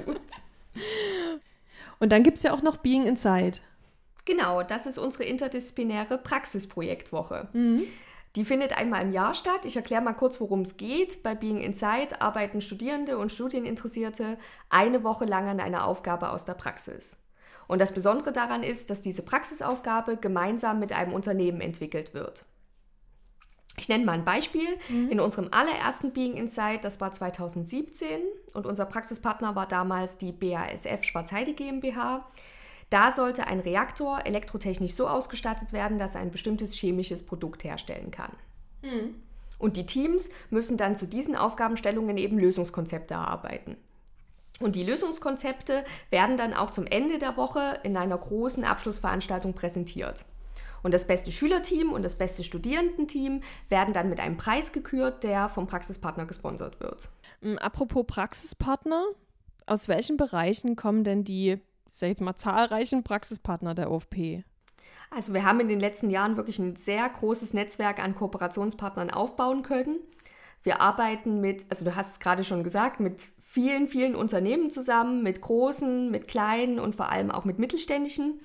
Und 2.00 2.12
dann 2.12 2.24
gibt 2.24 2.38
es 2.38 2.44
ja 2.44 2.54
auch 2.54 2.62
noch 2.62 2.78
Being 2.78 3.06
Inside. 3.06 3.60
Genau, 4.24 4.64
das 4.64 4.86
ist 4.86 4.98
unsere 4.98 5.26
interdisziplinäre 5.26 6.18
Praxisprojektwoche. 6.18 7.50
Mhm. 7.54 7.84
Die 8.36 8.44
findet 8.44 8.78
einmal 8.78 9.02
im 9.02 9.14
Jahr 9.14 9.34
statt. 9.34 9.66
Ich 9.66 9.78
erkläre 9.78 10.02
mal 10.02 10.14
kurz, 10.14 10.42
worum 10.42 10.62
es 10.62 10.78
geht. 10.78 11.24
Bei 11.24 11.36
Being 11.36 11.62
Inside 11.62 12.22
arbeiten 12.22 12.62
Studierende 12.62 13.18
und 13.18 13.32
Studieninteressierte 13.32 14.38
eine 14.70 15.04
Woche 15.04 15.26
lang 15.26 15.48
an 15.48 15.60
einer 15.60 15.86
Aufgabe 15.86 16.30
aus 16.30 16.44
der 16.44 16.54
Praxis. 16.54 17.18
Und 17.68 17.80
das 17.80 17.94
Besondere 17.94 18.32
daran 18.32 18.62
ist, 18.62 18.90
dass 18.90 19.02
diese 19.02 19.24
Praxisaufgabe 19.24 20.18
gemeinsam 20.18 20.80
mit 20.80 20.92
einem 20.92 21.14
Unternehmen 21.14 21.62
entwickelt 21.62 22.14
wird. 22.14 22.46
Ich 23.78 23.90
nenne 23.90 24.06
mal 24.06 24.14
ein 24.14 24.26
Beispiel. 24.26 24.68
Mhm. 24.90 25.10
In 25.10 25.20
unserem 25.20 25.50
allerersten 25.52 26.12
Being 26.12 26.36
Inside, 26.36 26.80
das 26.82 27.02
war 27.02 27.12
2017 27.12 28.22
und 28.54 28.66
unser 28.66 28.86
Praxispartner 28.86 29.56
war 29.56 29.68
damals 29.68 30.18
die 30.18 30.32
BASF 30.32 31.04
Schwarzheide 31.04 31.54
GmbH. 31.54 32.28
Da 32.96 33.12
sollte 33.12 33.48
ein 33.48 33.60
Reaktor 33.60 34.26
elektrotechnisch 34.26 34.94
so 34.94 35.10
ausgestattet 35.10 35.74
werden, 35.74 36.00
dass 36.00 36.16
er 36.16 36.22
ein 36.22 36.32
bestimmtes 36.32 36.74
chemisches 36.74 37.26
Produkt 37.26 37.66
herstellen 37.66 38.10
kann. 38.10 38.32
Mhm. 38.84 39.16
Und 39.58 39.76
die 39.76 39.86
Teams 39.86 40.30
müssen 40.50 40.78
dann 40.78 40.96
zu 40.96 41.06
diesen 41.06 41.36
Aufgabenstellungen 41.36 42.18
eben 42.18 42.40
Lösungskonzepte 42.40 43.16
erarbeiten. 43.16 43.76
Und 44.62 44.76
die 44.76 44.86
Lösungskonzepte 44.86 45.84
werden 46.10 46.38
dann 46.38 46.54
auch 46.54 46.72
zum 46.72 46.88
Ende 46.88 47.20
der 47.20 47.36
Woche 47.36 47.82
in 47.84 47.98
einer 47.98 48.18
großen 48.18 48.64
Abschlussveranstaltung 48.64 49.56
präsentiert. 49.56 50.24
Und 50.82 50.94
das 50.94 51.06
beste 51.06 51.34
Schülerteam 51.34 51.92
und 51.92 52.02
das 52.02 52.16
beste 52.16 52.46
Studierendenteam 52.46 53.42
werden 53.68 53.94
dann 53.94 54.08
mit 54.08 54.22
einem 54.22 54.38
Preis 54.38 54.72
gekürt, 54.72 55.26
der 55.26 55.50
vom 55.50 55.68
Praxispartner 55.68 56.28
gesponsert 56.28 56.80
wird. 56.80 57.10
Mm, 57.42 57.58
apropos 57.58 58.06
Praxispartner, 58.08 59.04
aus 59.66 59.90
welchen 59.90 60.16
Bereichen 60.16 60.78
kommen 60.78 61.04
denn 61.04 61.26
die, 61.26 61.60
ich 61.96 62.00
sag 62.00 62.10
jetzt 62.10 62.20
mal, 62.22 62.36
zahlreichen 62.36 63.04
Praxispartner 63.04 63.74
der 63.74 63.90
OFP? 63.90 64.44
Also 65.12 65.34
wir 65.34 65.46
haben 65.46 65.62
in 65.62 65.70
den 65.70 65.80
letzten 65.80 66.10
Jahren 66.10 66.36
wirklich 66.36 66.60
ein 66.60 66.76
sehr 66.76 67.08
großes 67.08 67.54
Netzwerk 67.54 68.04
an 68.04 68.16
Kooperationspartnern 68.16 69.12
aufbauen 69.12 69.64
können. 69.64 70.00
Wir 70.62 70.82
arbeiten 70.82 71.40
mit, 71.40 71.66
also 71.70 71.86
du 71.86 71.96
hast 71.96 72.12
es 72.12 72.20
gerade 72.20 72.44
schon 72.44 72.66
gesagt, 72.66 73.00
mit 73.00 73.30
vielen, 73.40 73.88
vielen 73.88 74.14
Unternehmen 74.14 74.70
zusammen, 74.70 75.24
mit 75.24 75.40
großen, 75.40 76.12
mit 76.12 76.28
kleinen 76.28 76.80
und 76.80 76.96
vor 76.96 77.10
allem 77.14 77.32
auch 77.32 77.46
mit 77.46 77.60
mittelständischen. 77.60 78.42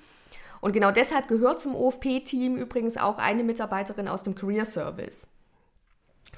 Und 0.61 0.71
genau 0.71 0.91
deshalb 0.91 1.27
gehört 1.27 1.59
zum 1.59 1.75
OFP-Team 1.75 2.55
übrigens 2.55 2.95
auch 2.95 3.17
eine 3.17 3.43
Mitarbeiterin 3.43 4.07
aus 4.07 4.23
dem 4.23 4.33
Career 4.33 4.63
Service. 4.63 5.27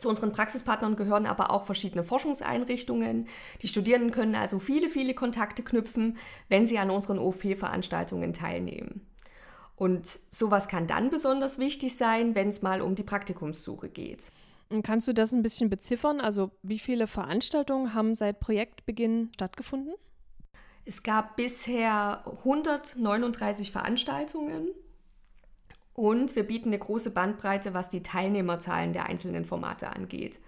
Zu 0.04 0.10
unseren 0.10 0.34
Praxispartnern 0.34 0.98
gehören 0.98 1.26
aber 1.26 1.50
auch 1.50 1.64
verschiedene 1.64 2.04
Forschungseinrichtungen. 2.04 3.30
Die 3.62 3.70
Studierenden 3.70 4.12
können 4.12 4.36
also 4.36 4.60
viele, 4.60 4.90
viele 4.90 5.14
Kontakte 5.14 5.64
knüpfen, 5.64 6.18
wenn 6.50 6.68
sie 6.68 6.78
an 6.78 6.90
unseren 6.90 7.20
OFP-Veranstaltungen 7.20 8.34
teilnehmen. 8.34 9.08
Und 9.78 10.20
sowas 10.30 10.68
kann 10.68 10.88
dann 10.88 11.10
besonders 11.10 11.58
wichtig 11.58 11.96
sein, 11.96 12.36
wenn 12.36 12.50
es 12.50 12.62
mal 12.62 12.82
um 12.82 12.96
die 12.96 13.04
Praktikumssuche 13.04 13.88
geht. 13.88 14.30
Kannst 14.84 15.08
du 15.08 15.14
das 15.14 15.32
ein 15.32 15.42
bisschen 15.42 15.70
beziffern? 15.70 16.20
Also 16.20 16.52
wie 16.64 16.80
viele 16.80 17.08
Veranstaltungen 17.08 17.94
haben 17.94 18.14
seit 18.14 18.42
Projektbeginn 18.42 19.32
stattgefunden? 19.34 19.94
Es 20.84 21.02
gab 21.02 21.38
bisher 21.38 22.26
139 22.26 23.72
Veranstaltungen 23.72 24.68
und 25.94 26.36
wir 26.36 26.44
bieten 26.44 26.70
eine 26.70 26.80
große 26.80 27.12
Bandbreite, 27.12 27.74
was 27.74 27.90
die 27.90 28.04
Teilnehmerzahlen 28.04 28.94
der 28.94 29.06
einzelnen 29.06 29.46
Formate 29.46 29.90
angeht. 29.90 30.40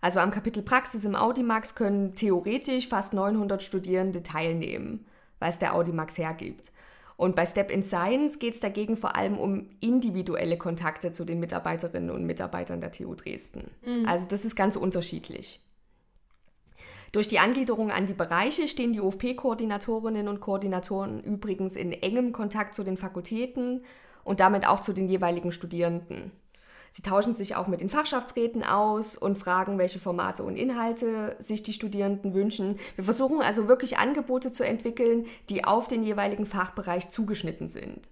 Also 0.00 0.20
am 0.20 0.30
Kapitel 0.30 0.62
Praxis 0.62 1.04
im 1.04 1.16
Audimax 1.16 1.74
können 1.74 2.14
theoretisch 2.14 2.88
fast 2.88 3.12
900 3.12 3.62
Studierende 3.62 4.22
teilnehmen, 4.22 5.06
weil 5.38 5.50
es 5.50 5.58
der 5.58 5.74
Audimax 5.74 6.16
hergibt. 6.18 6.70
Und 7.16 7.34
bei 7.34 7.44
Step 7.46 7.72
in 7.72 7.82
Science 7.82 8.38
geht 8.38 8.54
es 8.54 8.60
dagegen 8.60 8.96
vor 8.96 9.16
allem 9.16 9.38
um 9.38 9.68
individuelle 9.80 10.56
Kontakte 10.56 11.10
zu 11.10 11.24
den 11.24 11.40
Mitarbeiterinnen 11.40 12.10
und 12.10 12.24
Mitarbeitern 12.24 12.80
der 12.80 12.92
TU 12.92 13.14
Dresden. 13.16 13.72
Mhm. 13.84 14.06
Also 14.06 14.28
das 14.28 14.44
ist 14.44 14.54
ganz 14.54 14.76
unterschiedlich. 14.76 15.60
Durch 17.10 17.26
die 17.26 17.40
Angliederung 17.40 17.90
an 17.90 18.06
die 18.06 18.14
Bereiche 18.14 18.68
stehen 18.68 18.92
die 18.92 19.00
OFP-Koordinatorinnen 19.00 20.28
und 20.28 20.40
Koordinatoren 20.40 21.20
übrigens 21.24 21.74
in 21.74 21.92
engem 21.92 22.32
Kontakt 22.32 22.74
zu 22.74 22.84
den 22.84 22.96
Fakultäten 22.96 23.82
und 24.28 24.40
damit 24.40 24.66
auch 24.66 24.80
zu 24.80 24.92
den 24.92 25.08
jeweiligen 25.08 25.52
Studierenden. 25.52 26.32
Sie 26.90 27.02
tauschen 27.02 27.32
sich 27.32 27.56
auch 27.56 27.66
mit 27.66 27.80
den 27.80 27.88
Fachschaftsräten 27.88 28.62
aus 28.62 29.16
und 29.16 29.38
fragen, 29.38 29.78
welche 29.78 29.98
Formate 29.98 30.42
und 30.42 30.56
Inhalte 30.56 31.36
sich 31.38 31.62
die 31.62 31.72
Studierenden 31.72 32.34
wünschen. 32.34 32.78
Wir 32.94 33.04
versuchen 33.04 33.40
also 33.40 33.68
wirklich 33.68 33.98
Angebote 33.98 34.52
zu 34.52 34.64
entwickeln, 34.64 35.26
die 35.48 35.64
auf 35.64 35.88
den 35.88 36.02
jeweiligen 36.02 36.44
Fachbereich 36.44 37.08
zugeschnitten 37.08 37.68
sind. 37.68 38.08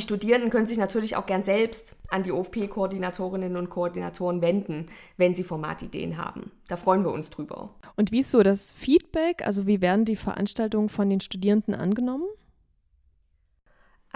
Die 0.00 0.04
Studierenden 0.04 0.50
können 0.50 0.66
sich 0.66 0.78
natürlich 0.78 1.16
auch 1.16 1.26
gern 1.26 1.42
selbst 1.42 1.96
an 2.10 2.22
die 2.22 2.30
OFP-Koordinatorinnen 2.30 3.56
und 3.56 3.70
Koordinatoren 3.70 4.42
wenden, 4.42 4.86
wenn 5.16 5.34
sie 5.34 5.42
Formatideen 5.42 6.16
haben. 6.16 6.52
Da 6.68 6.76
freuen 6.76 7.02
wir 7.02 7.10
uns 7.10 7.30
drüber. 7.30 7.70
Und 7.96 8.12
wie 8.12 8.20
ist 8.20 8.30
so 8.30 8.42
das 8.42 8.72
Feedback? 8.72 9.44
Also 9.44 9.66
wie 9.66 9.80
werden 9.80 10.04
die 10.04 10.16
Veranstaltungen 10.16 10.90
von 10.90 11.10
den 11.10 11.20
Studierenden 11.20 11.74
angenommen? 11.74 12.26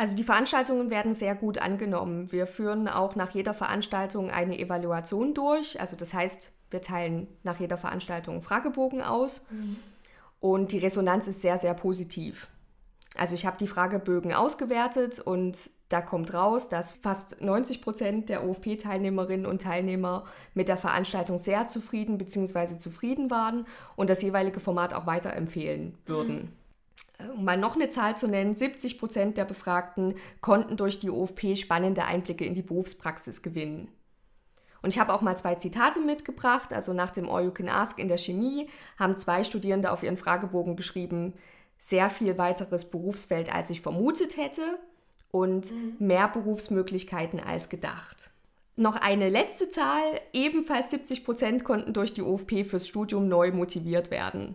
Also 0.01 0.17
die 0.17 0.25
Veranstaltungen 0.25 0.89
werden 0.89 1.13
sehr 1.13 1.35
gut 1.35 1.59
angenommen. 1.59 2.33
Wir 2.33 2.47
führen 2.47 2.89
auch 2.89 3.17
nach 3.17 3.33
jeder 3.33 3.53
Veranstaltung 3.53 4.31
eine 4.31 4.59
Evaluation 4.59 5.35
durch. 5.35 5.79
Also 5.79 5.95
das 5.95 6.15
heißt, 6.15 6.53
wir 6.71 6.81
teilen 6.81 7.29
nach 7.43 7.61
jeder 7.61 7.77
Veranstaltung 7.77 8.41
Fragebogen 8.41 9.03
aus. 9.03 9.45
Mhm. 9.51 9.77
Und 10.41 10.73
die 10.73 10.79
Resonanz 10.79 11.29
ist 11.29 11.43
sehr, 11.43 11.59
sehr 11.59 11.75
positiv. 11.75 12.49
Also 13.15 13.35
ich 13.35 13.45
habe 13.45 13.59
die 13.59 13.67
Fragebögen 13.67 14.33
ausgewertet 14.33 15.21
und 15.21 15.69
da 15.91 16.01
kommt 16.01 16.33
raus, 16.33 16.71
dass 16.71 16.93
fast 16.93 17.43
90 17.43 17.83
Prozent 17.83 18.31
der 18.31 18.49
OFP-Teilnehmerinnen 18.49 19.45
und 19.45 19.61
Teilnehmer 19.61 20.25
mit 20.55 20.69
der 20.69 20.79
Veranstaltung 20.79 21.37
sehr 21.37 21.67
zufrieden 21.67 22.17
bzw. 22.17 22.79
zufrieden 22.79 23.31
waren 23.31 23.67
und 23.97 24.09
das 24.09 24.23
jeweilige 24.23 24.61
Format 24.61 24.95
auch 24.95 25.05
weiterempfehlen 25.05 25.99
würden. 26.07 26.57
Um 27.35 27.45
mal 27.45 27.57
noch 27.57 27.75
eine 27.75 27.91
Zahl 27.91 28.17
zu 28.17 28.29
nennen, 28.29 28.55
70 28.55 28.99
Prozent 28.99 29.37
der 29.37 29.45
Befragten 29.45 30.15
konnten 30.41 30.77
durch 30.77 31.01
die 31.01 31.11
OFP 31.11 31.57
spannende 31.57 32.05
Einblicke 32.05 32.45
in 32.45 32.55
die 32.55 32.63
Berufspraxis 32.63 33.43
gewinnen. 33.43 33.89
Und 34.83 34.91
ich 34.91 34.99
habe 34.99 35.13
auch 35.13 35.21
mal 35.21 35.37
zwei 35.37 35.57
Zitate 35.57 36.01
mitgebracht. 36.01 36.73
Also 36.73 36.93
nach 36.93 37.11
dem 37.11 37.29
All 37.29 37.45
You 37.45 37.51
Can 37.51 37.69
Ask 37.69 37.99
in 37.99 38.09
der 38.09 38.19
Chemie 38.19 38.69
haben 38.99 39.19
zwei 39.19 39.45
Studierende 39.45 39.91
auf 39.91 40.03
ihren 40.03 40.17
Fragebogen 40.17 40.77
geschrieben, 40.77 41.35
sehr 41.79 42.11
viel 42.11 42.39
weiteres 42.39 42.91
Berufsfeld, 42.91 43.53
als 43.53 43.71
ich 43.71 43.81
vermutet 43.81 44.37
hätte 44.37 44.79
und 45.31 45.71
mhm. 45.71 45.97
mehr 45.99 46.29
Berufsmöglichkeiten 46.29 47.41
als 47.41 47.69
gedacht. 47.69 48.31
Noch 48.77 48.97
eine 48.97 49.29
letzte 49.29 49.71
Zahl, 49.71 50.21
ebenfalls 50.33 50.91
70 50.91 51.25
Prozent 51.25 51.65
konnten 51.65 51.93
durch 51.93 52.15
die 52.15 52.23
OFP 52.23 52.65
fürs 52.65 52.89
Studium 52.89 53.29
neu 53.29 53.53
motiviert 53.53 54.11
werden. 54.11 54.55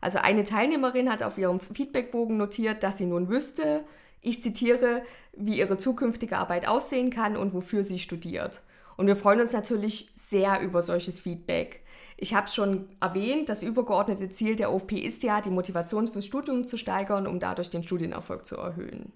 Also 0.00 0.18
eine 0.18 0.44
Teilnehmerin 0.44 1.10
hat 1.10 1.22
auf 1.22 1.38
ihrem 1.38 1.60
Feedbackbogen 1.60 2.36
notiert, 2.36 2.82
dass 2.82 2.98
sie 2.98 3.06
nun 3.06 3.28
wüsste, 3.28 3.84
ich 4.22 4.42
zitiere, 4.42 5.02
wie 5.32 5.58
ihre 5.58 5.78
zukünftige 5.78 6.36
Arbeit 6.36 6.68
aussehen 6.68 7.10
kann 7.10 7.36
und 7.36 7.54
wofür 7.54 7.84
sie 7.84 7.98
studiert. 7.98 8.62
Und 8.96 9.06
wir 9.06 9.16
freuen 9.16 9.40
uns 9.40 9.52
natürlich 9.52 10.10
sehr 10.14 10.60
über 10.60 10.82
solches 10.82 11.20
Feedback. 11.20 11.82
Ich 12.18 12.34
habe 12.34 12.46
es 12.46 12.54
schon 12.54 12.90
erwähnt, 13.00 13.48
das 13.48 13.62
übergeordnete 13.62 14.28
Ziel 14.28 14.56
der 14.56 14.72
OFP 14.72 14.98
ist 14.98 15.22
ja, 15.22 15.40
die 15.40 15.48
Motivation 15.48 16.06
fürs 16.06 16.26
Studium 16.26 16.66
zu 16.66 16.76
steigern, 16.76 17.26
um 17.26 17.40
dadurch 17.40 17.70
den 17.70 17.82
Studienerfolg 17.82 18.46
zu 18.46 18.56
erhöhen. 18.58 19.12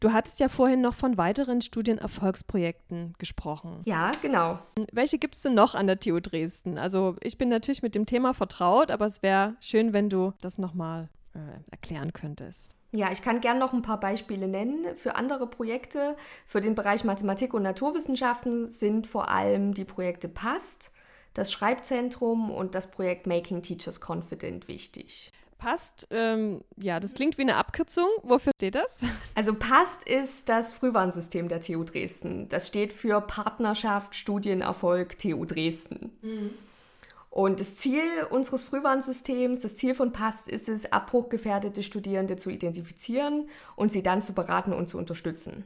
Du 0.00 0.12
hattest 0.12 0.40
ja 0.40 0.48
vorhin 0.48 0.80
noch 0.80 0.94
von 0.94 1.16
weiteren 1.16 1.60
Studienerfolgsprojekten 1.60 3.14
gesprochen. 3.18 3.82
Ja, 3.84 4.12
genau. 4.20 4.58
Welche 4.92 5.18
gibt 5.18 5.36
es 5.36 5.42
denn 5.42 5.54
noch 5.54 5.74
an 5.74 5.86
der 5.86 6.00
TU 6.00 6.20
Dresden? 6.20 6.76
Also 6.76 7.16
ich 7.22 7.38
bin 7.38 7.48
natürlich 7.48 7.82
mit 7.82 7.94
dem 7.94 8.04
Thema 8.04 8.34
vertraut, 8.34 8.90
aber 8.90 9.06
es 9.06 9.22
wäre 9.22 9.56
schön, 9.60 9.92
wenn 9.92 10.10
du 10.10 10.32
das 10.40 10.58
nochmal 10.58 11.08
äh, 11.34 11.38
erklären 11.70 12.12
könntest. 12.12 12.76
Ja, 12.92 13.12
ich 13.12 13.22
kann 13.22 13.40
gerne 13.40 13.60
noch 13.60 13.72
ein 13.72 13.82
paar 13.82 14.00
Beispiele 14.00 14.48
nennen. 14.48 14.96
Für 14.96 15.16
andere 15.16 15.46
Projekte, 15.46 16.16
für 16.46 16.60
den 16.60 16.74
Bereich 16.74 17.04
Mathematik 17.04 17.54
und 17.54 17.62
Naturwissenschaften 17.62 18.66
sind 18.66 19.06
vor 19.06 19.28
allem 19.28 19.74
die 19.74 19.84
Projekte 19.84 20.28
PAST, 20.28 20.92
das 21.34 21.52
Schreibzentrum 21.52 22.50
und 22.50 22.74
das 22.74 22.90
Projekt 22.90 23.26
Making 23.26 23.62
Teachers 23.62 24.00
Confident 24.00 24.68
wichtig. 24.68 25.32
Passt, 25.58 26.06
ähm, 26.10 26.62
ja, 26.76 27.00
das 27.00 27.14
klingt 27.14 27.38
wie 27.38 27.42
eine 27.42 27.56
Abkürzung. 27.56 28.08
Wofür 28.22 28.52
steht 28.56 28.74
das? 28.74 29.02
Also 29.34 29.54
PAST 29.54 30.08
ist 30.08 30.48
das 30.48 30.72
Frühwarnsystem 30.72 31.48
der 31.48 31.60
TU 31.60 31.84
Dresden. 31.84 32.48
Das 32.48 32.68
steht 32.68 32.94
für 32.94 33.20
Partnerschaft, 33.20 34.14
Studienerfolg 34.14 35.18
TU 35.18 35.44
Dresden. 35.44 36.16
Mhm. 36.22 36.50
Und 37.28 37.60
das 37.60 37.76
Ziel 37.76 38.00
unseres 38.30 38.64
Frühwarnsystems, 38.64 39.60
das 39.60 39.76
Ziel 39.76 39.94
von 39.94 40.12
PAST 40.12 40.48
ist 40.48 40.70
es, 40.70 40.90
abbruchgefährdete 40.90 41.82
Studierende 41.82 42.36
zu 42.36 42.48
identifizieren 42.48 43.50
und 43.76 43.92
sie 43.92 44.02
dann 44.02 44.22
zu 44.22 44.32
beraten 44.32 44.72
und 44.72 44.88
zu 44.88 44.96
unterstützen. 44.96 45.64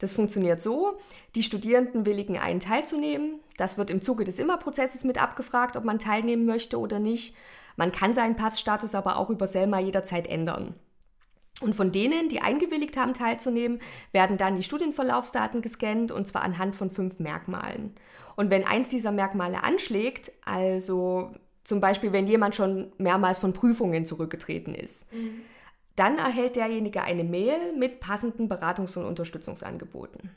Das 0.00 0.12
funktioniert 0.12 0.60
so, 0.60 0.98
die 1.36 1.44
Studierenden 1.44 2.06
willigen 2.06 2.38
ein, 2.38 2.58
teilzunehmen. 2.58 3.38
Das 3.56 3.78
wird 3.78 3.90
im 3.90 4.02
Zuge 4.02 4.24
des 4.24 4.40
Immerprozesses 4.40 5.04
mit 5.04 5.22
abgefragt, 5.22 5.76
ob 5.76 5.84
man 5.84 6.00
teilnehmen 6.00 6.46
möchte 6.46 6.80
oder 6.80 6.98
nicht. 6.98 7.36
Man 7.80 7.92
kann 7.92 8.12
seinen 8.12 8.36
Passstatus 8.36 8.94
aber 8.94 9.16
auch 9.16 9.30
über 9.30 9.46
Selma 9.46 9.78
jederzeit 9.78 10.26
ändern. 10.26 10.74
Und 11.62 11.74
von 11.74 11.92
denen, 11.92 12.28
die 12.28 12.42
eingewilligt 12.42 12.98
haben 12.98 13.14
teilzunehmen, 13.14 13.80
werden 14.12 14.36
dann 14.36 14.56
die 14.56 14.62
Studienverlaufsdaten 14.62 15.62
gescannt 15.62 16.12
und 16.12 16.26
zwar 16.26 16.42
anhand 16.42 16.76
von 16.76 16.90
fünf 16.90 17.18
Merkmalen. 17.20 17.94
Und 18.36 18.50
wenn 18.50 18.66
eins 18.66 18.88
dieser 18.88 19.12
Merkmale 19.12 19.64
anschlägt, 19.64 20.30
also 20.44 21.32
zum 21.64 21.80
Beispiel 21.80 22.12
wenn 22.12 22.26
jemand 22.26 22.54
schon 22.54 22.92
mehrmals 22.98 23.38
von 23.38 23.54
Prüfungen 23.54 24.04
zurückgetreten 24.04 24.74
ist, 24.74 25.10
mhm. 25.14 25.40
dann 25.96 26.18
erhält 26.18 26.56
derjenige 26.56 27.00
eine 27.00 27.24
Mail 27.24 27.74
mit 27.78 28.00
passenden 28.00 28.50
Beratungs- 28.50 28.98
und 28.98 29.06
Unterstützungsangeboten. 29.06 30.28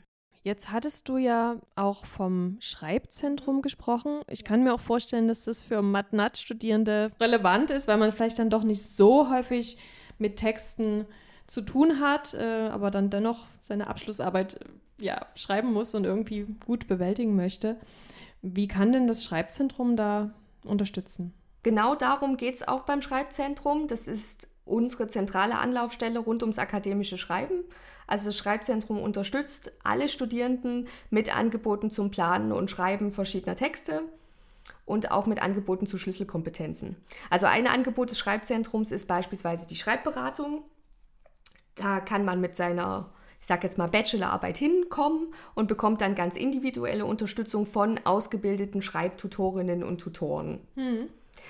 Jetzt 0.44 0.70
hattest 0.70 1.08
du 1.08 1.16
ja 1.16 1.56
auch 1.74 2.04
vom 2.04 2.58
Schreibzentrum 2.60 3.62
gesprochen. 3.62 4.20
Ich 4.28 4.44
kann 4.44 4.62
mir 4.62 4.74
auch 4.74 4.80
vorstellen, 4.80 5.26
dass 5.26 5.44
das 5.44 5.62
für 5.62 5.80
Mathe-Studierende 5.80 7.12
relevant 7.18 7.70
ist, 7.70 7.88
weil 7.88 7.96
man 7.96 8.12
vielleicht 8.12 8.38
dann 8.38 8.50
doch 8.50 8.62
nicht 8.62 8.82
so 8.82 9.30
häufig 9.30 9.78
mit 10.18 10.36
Texten 10.36 11.06
zu 11.46 11.62
tun 11.62 11.98
hat, 11.98 12.34
äh, 12.34 12.68
aber 12.68 12.90
dann 12.90 13.08
dennoch 13.08 13.46
seine 13.62 13.86
Abschlussarbeit 13.86 14.60
äh, 14.60 15.04
ja, 15.06 15.26
schreiben 15.34 15.72
muss 15.72 15.94
und 15.94 16.04
irgendwie 16.04 16.46
gut 16.66 16.88
bewältigen 16.88 17.36
möchte. 17.36 17.78
Wie 18.42 18.68
kann 18.68 18.92
denn 18.92 19.06
das 19.06 19.24
Schreibzentrum 19.24 19.96
da 19.96 20.34
unterstützen? 20.62 21.32
Genau 21.62 21.94
darum 21.94 22.36
geht 22.36 22.56
es 22.56 22.68
auch 22.68 22.82
beim 22.82 23.00
Schreibzentrum. 23.00 23.86
Das 23.86 24.08
ist 24.08 24.48
unsere 24.64 25.08
zentrale 25.08 25.58
Anlaufstelle 25.58 26.18
rund 26.18 26.42
ums 26.42 26.58
akademische 26.58 27.18
Schreiben. 27.18 27.64
Also 28.06 28.26
das 28.26 28.36
Schreibzentrum 28.36 29.00
unterstützt 29.00 29.72
alle 29.82 30.08
Studierenden 30.08 30.88
mit 31.10 31.34
Angeboten 31.34 31.90
zum 31.90 32.10
Planen 32.10 32.52
und 32.52 32.70
Schreiben 32.70 33.12
verschiedener 33.12 33.56
Texte 33.56 34.02
und 34.84 35.10
auch 35.10 35.26
mit 35.26 35.42
Angeboten 35.42 35.86
zu 35.86 35.98
Schlüsselkompetenzen. 35.98 36.96
Also 37.30 37.46
ein 37.46 37.66
Angebot 37.66 38.10
des 38.10 38.18
Schreibzentrums 38.18 38.92
ist 38.92 39.06
beispielsweise 39.06 39.68
die 39.68 39.76
Schreibberatung. 39.76 40.62
Da 41.74 42.00
kann 42.00 42.24
man 42.24 42.40
mit 42.40 42.54
seiner, 42.54 43.10
ich 43.40 43.46
sage 43.46 43.64
jetzt 43.64 43.78
mal, 43.78 43.88
Bachelorarbeit 43.88 44.58
hinkommen 44.58 45.34
und 45.54 45.66
bekommt 45.66 46.00
dann 46.00 46.14
ganz 46.14 46.36
individuelle 46.36 47.06
Unterstützung 47.06 47.66
von 47.66 47.98
ausgebildeten 48.04 48.82
Schreibtutorinnen 48.82 49.82
und 49.82 49.98
Tutoren. 50.00 50.60
Hm. 50.76 51.08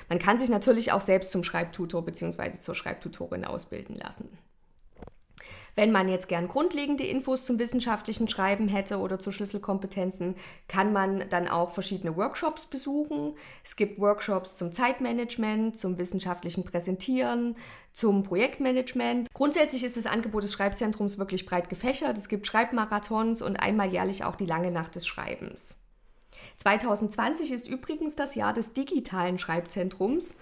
Man 0.08 0.18
kann 0.18 0.38
sich 0.38 0.48
natürlich 0.48 0.92
auch 0.92 1.00
selbst 1.00 1.30
zum 1.30 1.44
Schreibtutor 1.44 2.04
bzw. 2.04 2.60
zur 2.60 2.74
Schreibtutorin 2.74 3.44
ausbilden 3.44 3.96
lassen. 3.96 4.38
Wenn 5.76 5.90
man 5.90 6.08
jetzt 6.08 6.28
gern 6.28 6.46
grundlegende 6.46 7.04
Infos 7.04 7.44
zum 7.44 7.58
wissenschaftlichen 7.58 8.28
Schreiben 8.28 8.68
hätte 8.68 8.98
oder 8.98 9.18
zu 9.18 9.32
Schlüsselkompetenzen, 9.32 10.36
kann 10.68 10.92
man 10.92 11.28
dann 11.30 11.48
auch 11.48 11.70
verschiedene 11.70 12.16
Workshops 12.16 12.66
besuchen. 12.66 13.34
Es 13.64 13.74
gibt 13.74 13.98
Workshops 13.98 14.54
zum 14.54 14.70
Zeitmanagement, 14.70 15.76
zum 15.76 15.98
wissenschaftlichen 15.98 16.64
Präsentieren, 16.64 17.56
zum 17.92 18.22
Projektmanagement. 18.22 19.28
Grundsätzlich 19.34 19.82
ist 19.82 19.96
das 19.96 20.06
Angebot 20.06 20.44
des 20.44 20.52
Schreibzentrums 20.52 21.18
wirklich 21.18 21.44
breit 21.44 21.68
gefächert. 21.68 22.16
Es 22.18 22.28
gibt 22.28 22.46
Schreibmarathons 22.46 23.42
und 23.42 23.56
einmal 23.56 23.92
jährlich 23.92 24.24
auch 24.24 24.36
die 24.36 24.46
lange 24.46 24.70
Nacht 24.70 24.94
des 24.94 25.06
Schreibens. 25.06 25.83
2020 26.56 27.52
ist 27.52 27.68
übrigens 27.68 28.16
das 28.16 28.34
Jahr 28.34 28.52
des 28.52 28.72
digitalen 28.72 29.38
Schreibzentrums. 29.38 30.36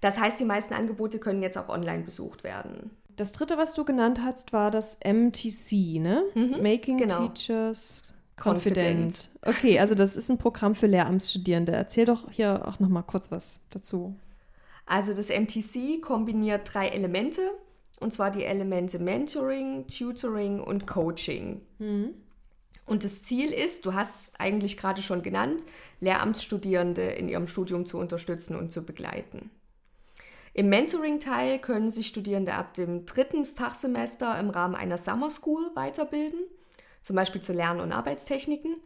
Das 0.00 0.18
heißt, 0.18 0.38
die 0.40 0.44
meisten 0.44 0.74
Angebote 0.74 1.18
können 1.18 1.42
jetzt 1.42 1.58
auch 1.58 1.68
online 1.68 2.04
besucht 2.04 2.44
werden. 2.44 2.90
Das 3.16 3.32
dritte, 3.32 3.58
was 3.58 3.74
du 3.74 3.84
genannt 3.84 4.20
hast, 4.22 4.52
war 4.52 4.70
das 4.70 4.98
MTC, 5.04 6.00
ne? 6.00 6.22
Mhm, 6.34 6.62
Making 6.62 6.98
genau. 6.98 7.26
Teachers 7.26 8.14
Confident. 8.36 8.76
Confident. 8.76 9.30
Okay, 9.42 9.80
also 9.80 9.94
das 9.96 10.16
ist 10.16 10.30
ein 10.30 10.38
Programm 10.38 10.76
für 10.76 10.86
Lehramtsstudierende. 10.86 11.72
Erzähl 11.72 12.04
doch 12.04 12.30
hier 12.30 12.66
auch 12.66 12.78
noch 12.78 12.88
mal 12.88 13.02
kurz 13.02 13.32
was 13.32 13.66
dazu. 13.70 14.14
Also 14.86 15.12
das 15.12 15.28
MTC 15.28 16.00
kombiniert 16.00 16.72
drei 16.72 16.88
Elemente, 16.88 17.42
und 18.00 18.12
zwar 18.12 18.30
die 18.30 18.44
Elemente 18.44 18.98
Mentoring, 18.98 19.86
Tutoring 19.88 20.60
und 20.60 20.86
Coaching. 20.86 21.60
Mhm. 21.78 22.14
Und 22.88 23.04
das 23.04 23.22
Ziel 23.22 23.52
ist, 23.52 23.84
du 23.84 23.92
hast 23.92 24.32
eigentlich 24.38 24.78
gerade 24.78 25.02
schon 25.02 25.22
genannt, 25.22 25.62
Lehramtsstudierende 26.00 27.02
in 27.02 27.28
ihrem 27.28 27.46
Studium 27.46 27.84
zu 27.84 27.98
unterstützen 27.98 28.56
und 28.56 28.72
zu 28.72 28.82
begleiten. 28.82 29.50
Im 30.54 30.70
Mentoring-Teil 30.70 31.58
können 31.58 31.90
sich 31.90 32.06
Studierende 32.06 32.54
ab 32.54 32.72
dem 32.72 33.04
dritten 33.04 33.44
Fachsemester 33.44 34.38
im 34.40 34.48
Rahmen 34.48 34.74
einer 34.74 34.96
Summer 34.96 35.28
School 35.28 35.70
weiterbilden, 35.74 36.40
zum 37.02 37.14
Beispiel 37.14 37.42
zu 37.42 37.52
Lern- 37.52 37.80
und 37.80 37.92
Arbeitstechniken. 37.92 38.76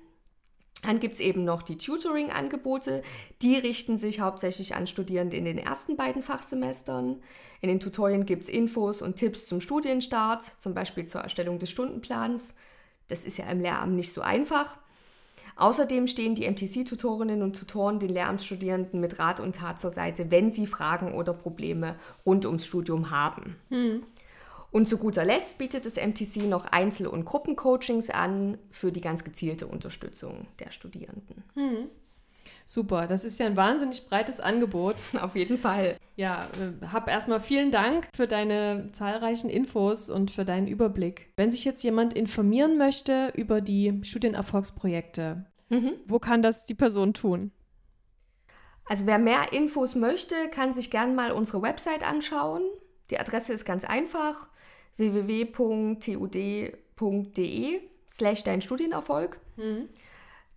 Dann 0.83 0.99
gibt 0.99 1.15
es 1.15 1.21
eben 1.21 1.45
noch 1.45 1.63
die 1.63 1.77
Tutoring-Angebote. 1.77 3.03
Die 3.41 3.57
richten 3.57 3.99
sich 3.99 4.19
hauptsächlich 4.19 4.75
an 4.75 4.89
Studierende 4.89 5.37
in 5.37 5.45
den 5.45 5.59
ersten 5.59 5.97
beiden 5.97 6.23
Fachsemestern. 6.23 7.23
In 7.61 7.69
den 7.69 7.79
Tutorien 7.79 8.27
gibt 8.27 8.43
es 8.43 8.49
Infos 8.49 9.01
und 9.01 9.15
Tipps 9.15 9.47
zum 9.47 9.61
Studienstart, 9.61 10.43
zum 10.43 10.75
Beispiel 10.75 11.07
zur 11.07 11.21
Erstellung 11.21 11.61
des 11.61 11.71
Stundenplans. 11.71 12.57
Das 13.13 13.27
ist 13.27 13.37
ja 13.37 13.45
im 13.51 13.61
Lehramt 13.61 13.95
nicht 13.95 14.11
so 14.11 14.23
einfach. 14.23 14.79
Außerdem 15.57 16.07
stehen 16.07 16.35
die 16.35 16.49
MTC-Tutorinnen 16.49 17.43
und 17.43 17.55
Tutoren 17.55 17.99
den 17.99 18.09
Lehramtsstudierenden 18.09 19.01
mit 19.01 19.19
Rat 19.19 19.39
und 19.39 19.55
Tat 19.55 19.79
zur 19.79 19.91
Seite, 19.91 20.31
wenn 20.31 20.51
sie 20.51 20.67
Fragen 20.67 21.13
oder 21.13 21.35
Probleme 21.35 21.97
rund 22.25 22.47
ums 22.47 22.65
Studium 22.65 23.11
haben. 23.11 23.57
Hm. 23.69 24.03
Und 24.71 24.89
zu 24.89 24.97
guter 24.97 25.27
Letzt 25.27 25.59
bietet 25.59 25.85
das 25.85 25.97
MTC 25.97 26.49
noch 26.49 26.65
Einzel- 26.65 27.07
und 27.07 27.27
Gruppencoachings 27.27 28.09
an 28.09 28.57
für 28.71 28.91
die 28.91 29.03
ganz 29.03 29.25
gezielte 29.25 29.67
Unterstützung 29.67 30.47
der 30.59 30.73
Studierenden. 30.73 31.45
Hm. 31.53 31.89
Super, 32.65 33.07
das 33.07 33.25
ist 33.25 33.39
ja 33.39 33.47
ein 33.47 33.57
wahnsinnig 33.57 34.09
breites 34.09 34.41
Angebot. 34.41 34.97
Auf 35.21 35.37
jeden 35.37 35.59
Fall. 35.59 35.97
Ja, 36.17 36.47
äh, 36.61 36.87
hab 36.87 37.09
erstmal 37.09 37.41
vielen 37.41 37.71
Dank 37.71 38.09
für 38.15 38.27
deine 38.27 38.91
zahlreichen 38.93 39.51
Infos 39.51 40.11
und 40.11 40.31
für 40.31 40.45
deinen 40.45 40.67
Überblick. 40.69 41.33
Wenn 41.37 41.51
sich 41.51 41.65
jetzt 41.65 41.83
jemand 41.83 42.15
informieren 42.15 42.79
möchte 42.79 43.33
über 43.35 43.61
die 43.61 44.01
Studienerfolgsprojekte, 44.03 45.47
mhm. 45.69 45.93
wo 46.07 46.19
kann 46.19 46.43
das 46.43 46.67
die 46.67 46.75
Person 46.75 47.15
tun? 47.15 47.53
Also 48.85 49.07
wer 49.07 49.19
mehr 49.19 49.53
Infos 49.53 49.95
möchte, 49.95 50.35
kann 50.51 50.73
sich 50.73 50.91
gerne 50.91 51.15
mal 51.15 51.33
unsere 51.33 51.63
Website 51.63 52.03
anschauen. 52.07 52.63
Die 53.11 53.19
Adresse 53.19 53.53
ist 53.53 53.65
ganz 53.65 53.85
einfach 53.85 54.49
www.tud.de 54.97 56.03
slash 58.09 58.45
dein 58.45 58.61
Studienerfolg. 58.61 59.41
Mhm. 59.57 59.89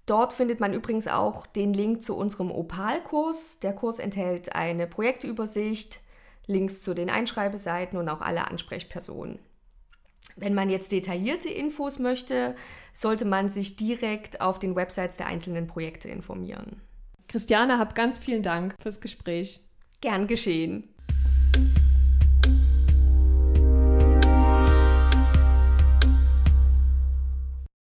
Dort 0.05 0.33
findet 0.33 0.59
man 0.59 0.73
übrigens 0.73 1.07
auch 1.07 1.47
den 1.47 1.73
Link 1.73 2.01
zu 2.01 2.15
unserem 2.15 2.51
Opal-Kurs. 2.51 3.59
Der 3.59 3.73
Kurs 3.73 3.99
enthält 3.99 4.55
eine 4.55 4.85
Projektübersicht, 4.87 6.01
Links 6.47 6.81
zu 6.83 6.93
den 6.93 7.09
Einschreibeseiten 7.09 7.97
und 7.97 8.07
auch 8.07 8.21
alle 8.21 8.47
Ansprechpersonen. 8.47 9.39
Wenn 10.35 10.53
man 10.53 10.69
jetzt 10.69 10.91
detaillierte 10.91 11.49
Infos 11.49 11.97
möchte, 11.97 12.55
sollte 12.93 13.25
man 13.25 13.49
sich 13.49 13.77
direkt 13.77 14.41
auf 14.41 14.59
den 14.59 14.75
Websites 14.75 15.17
der 15.17 15.27
einzelnen 15.27 15.65
Projekte 15.65 16.09
informieren. 16.09 16.81
Christiane, 17.27 17.79
hab 17.79 17.95
ganz 17.95 18.17
vielen 18.17 18.43
Dank 18.43 18.75
fürs 18.81 19.01
Gespräch. 19.01 19.61
Gern 20.01 20.27
geschehen. 20.27 20.93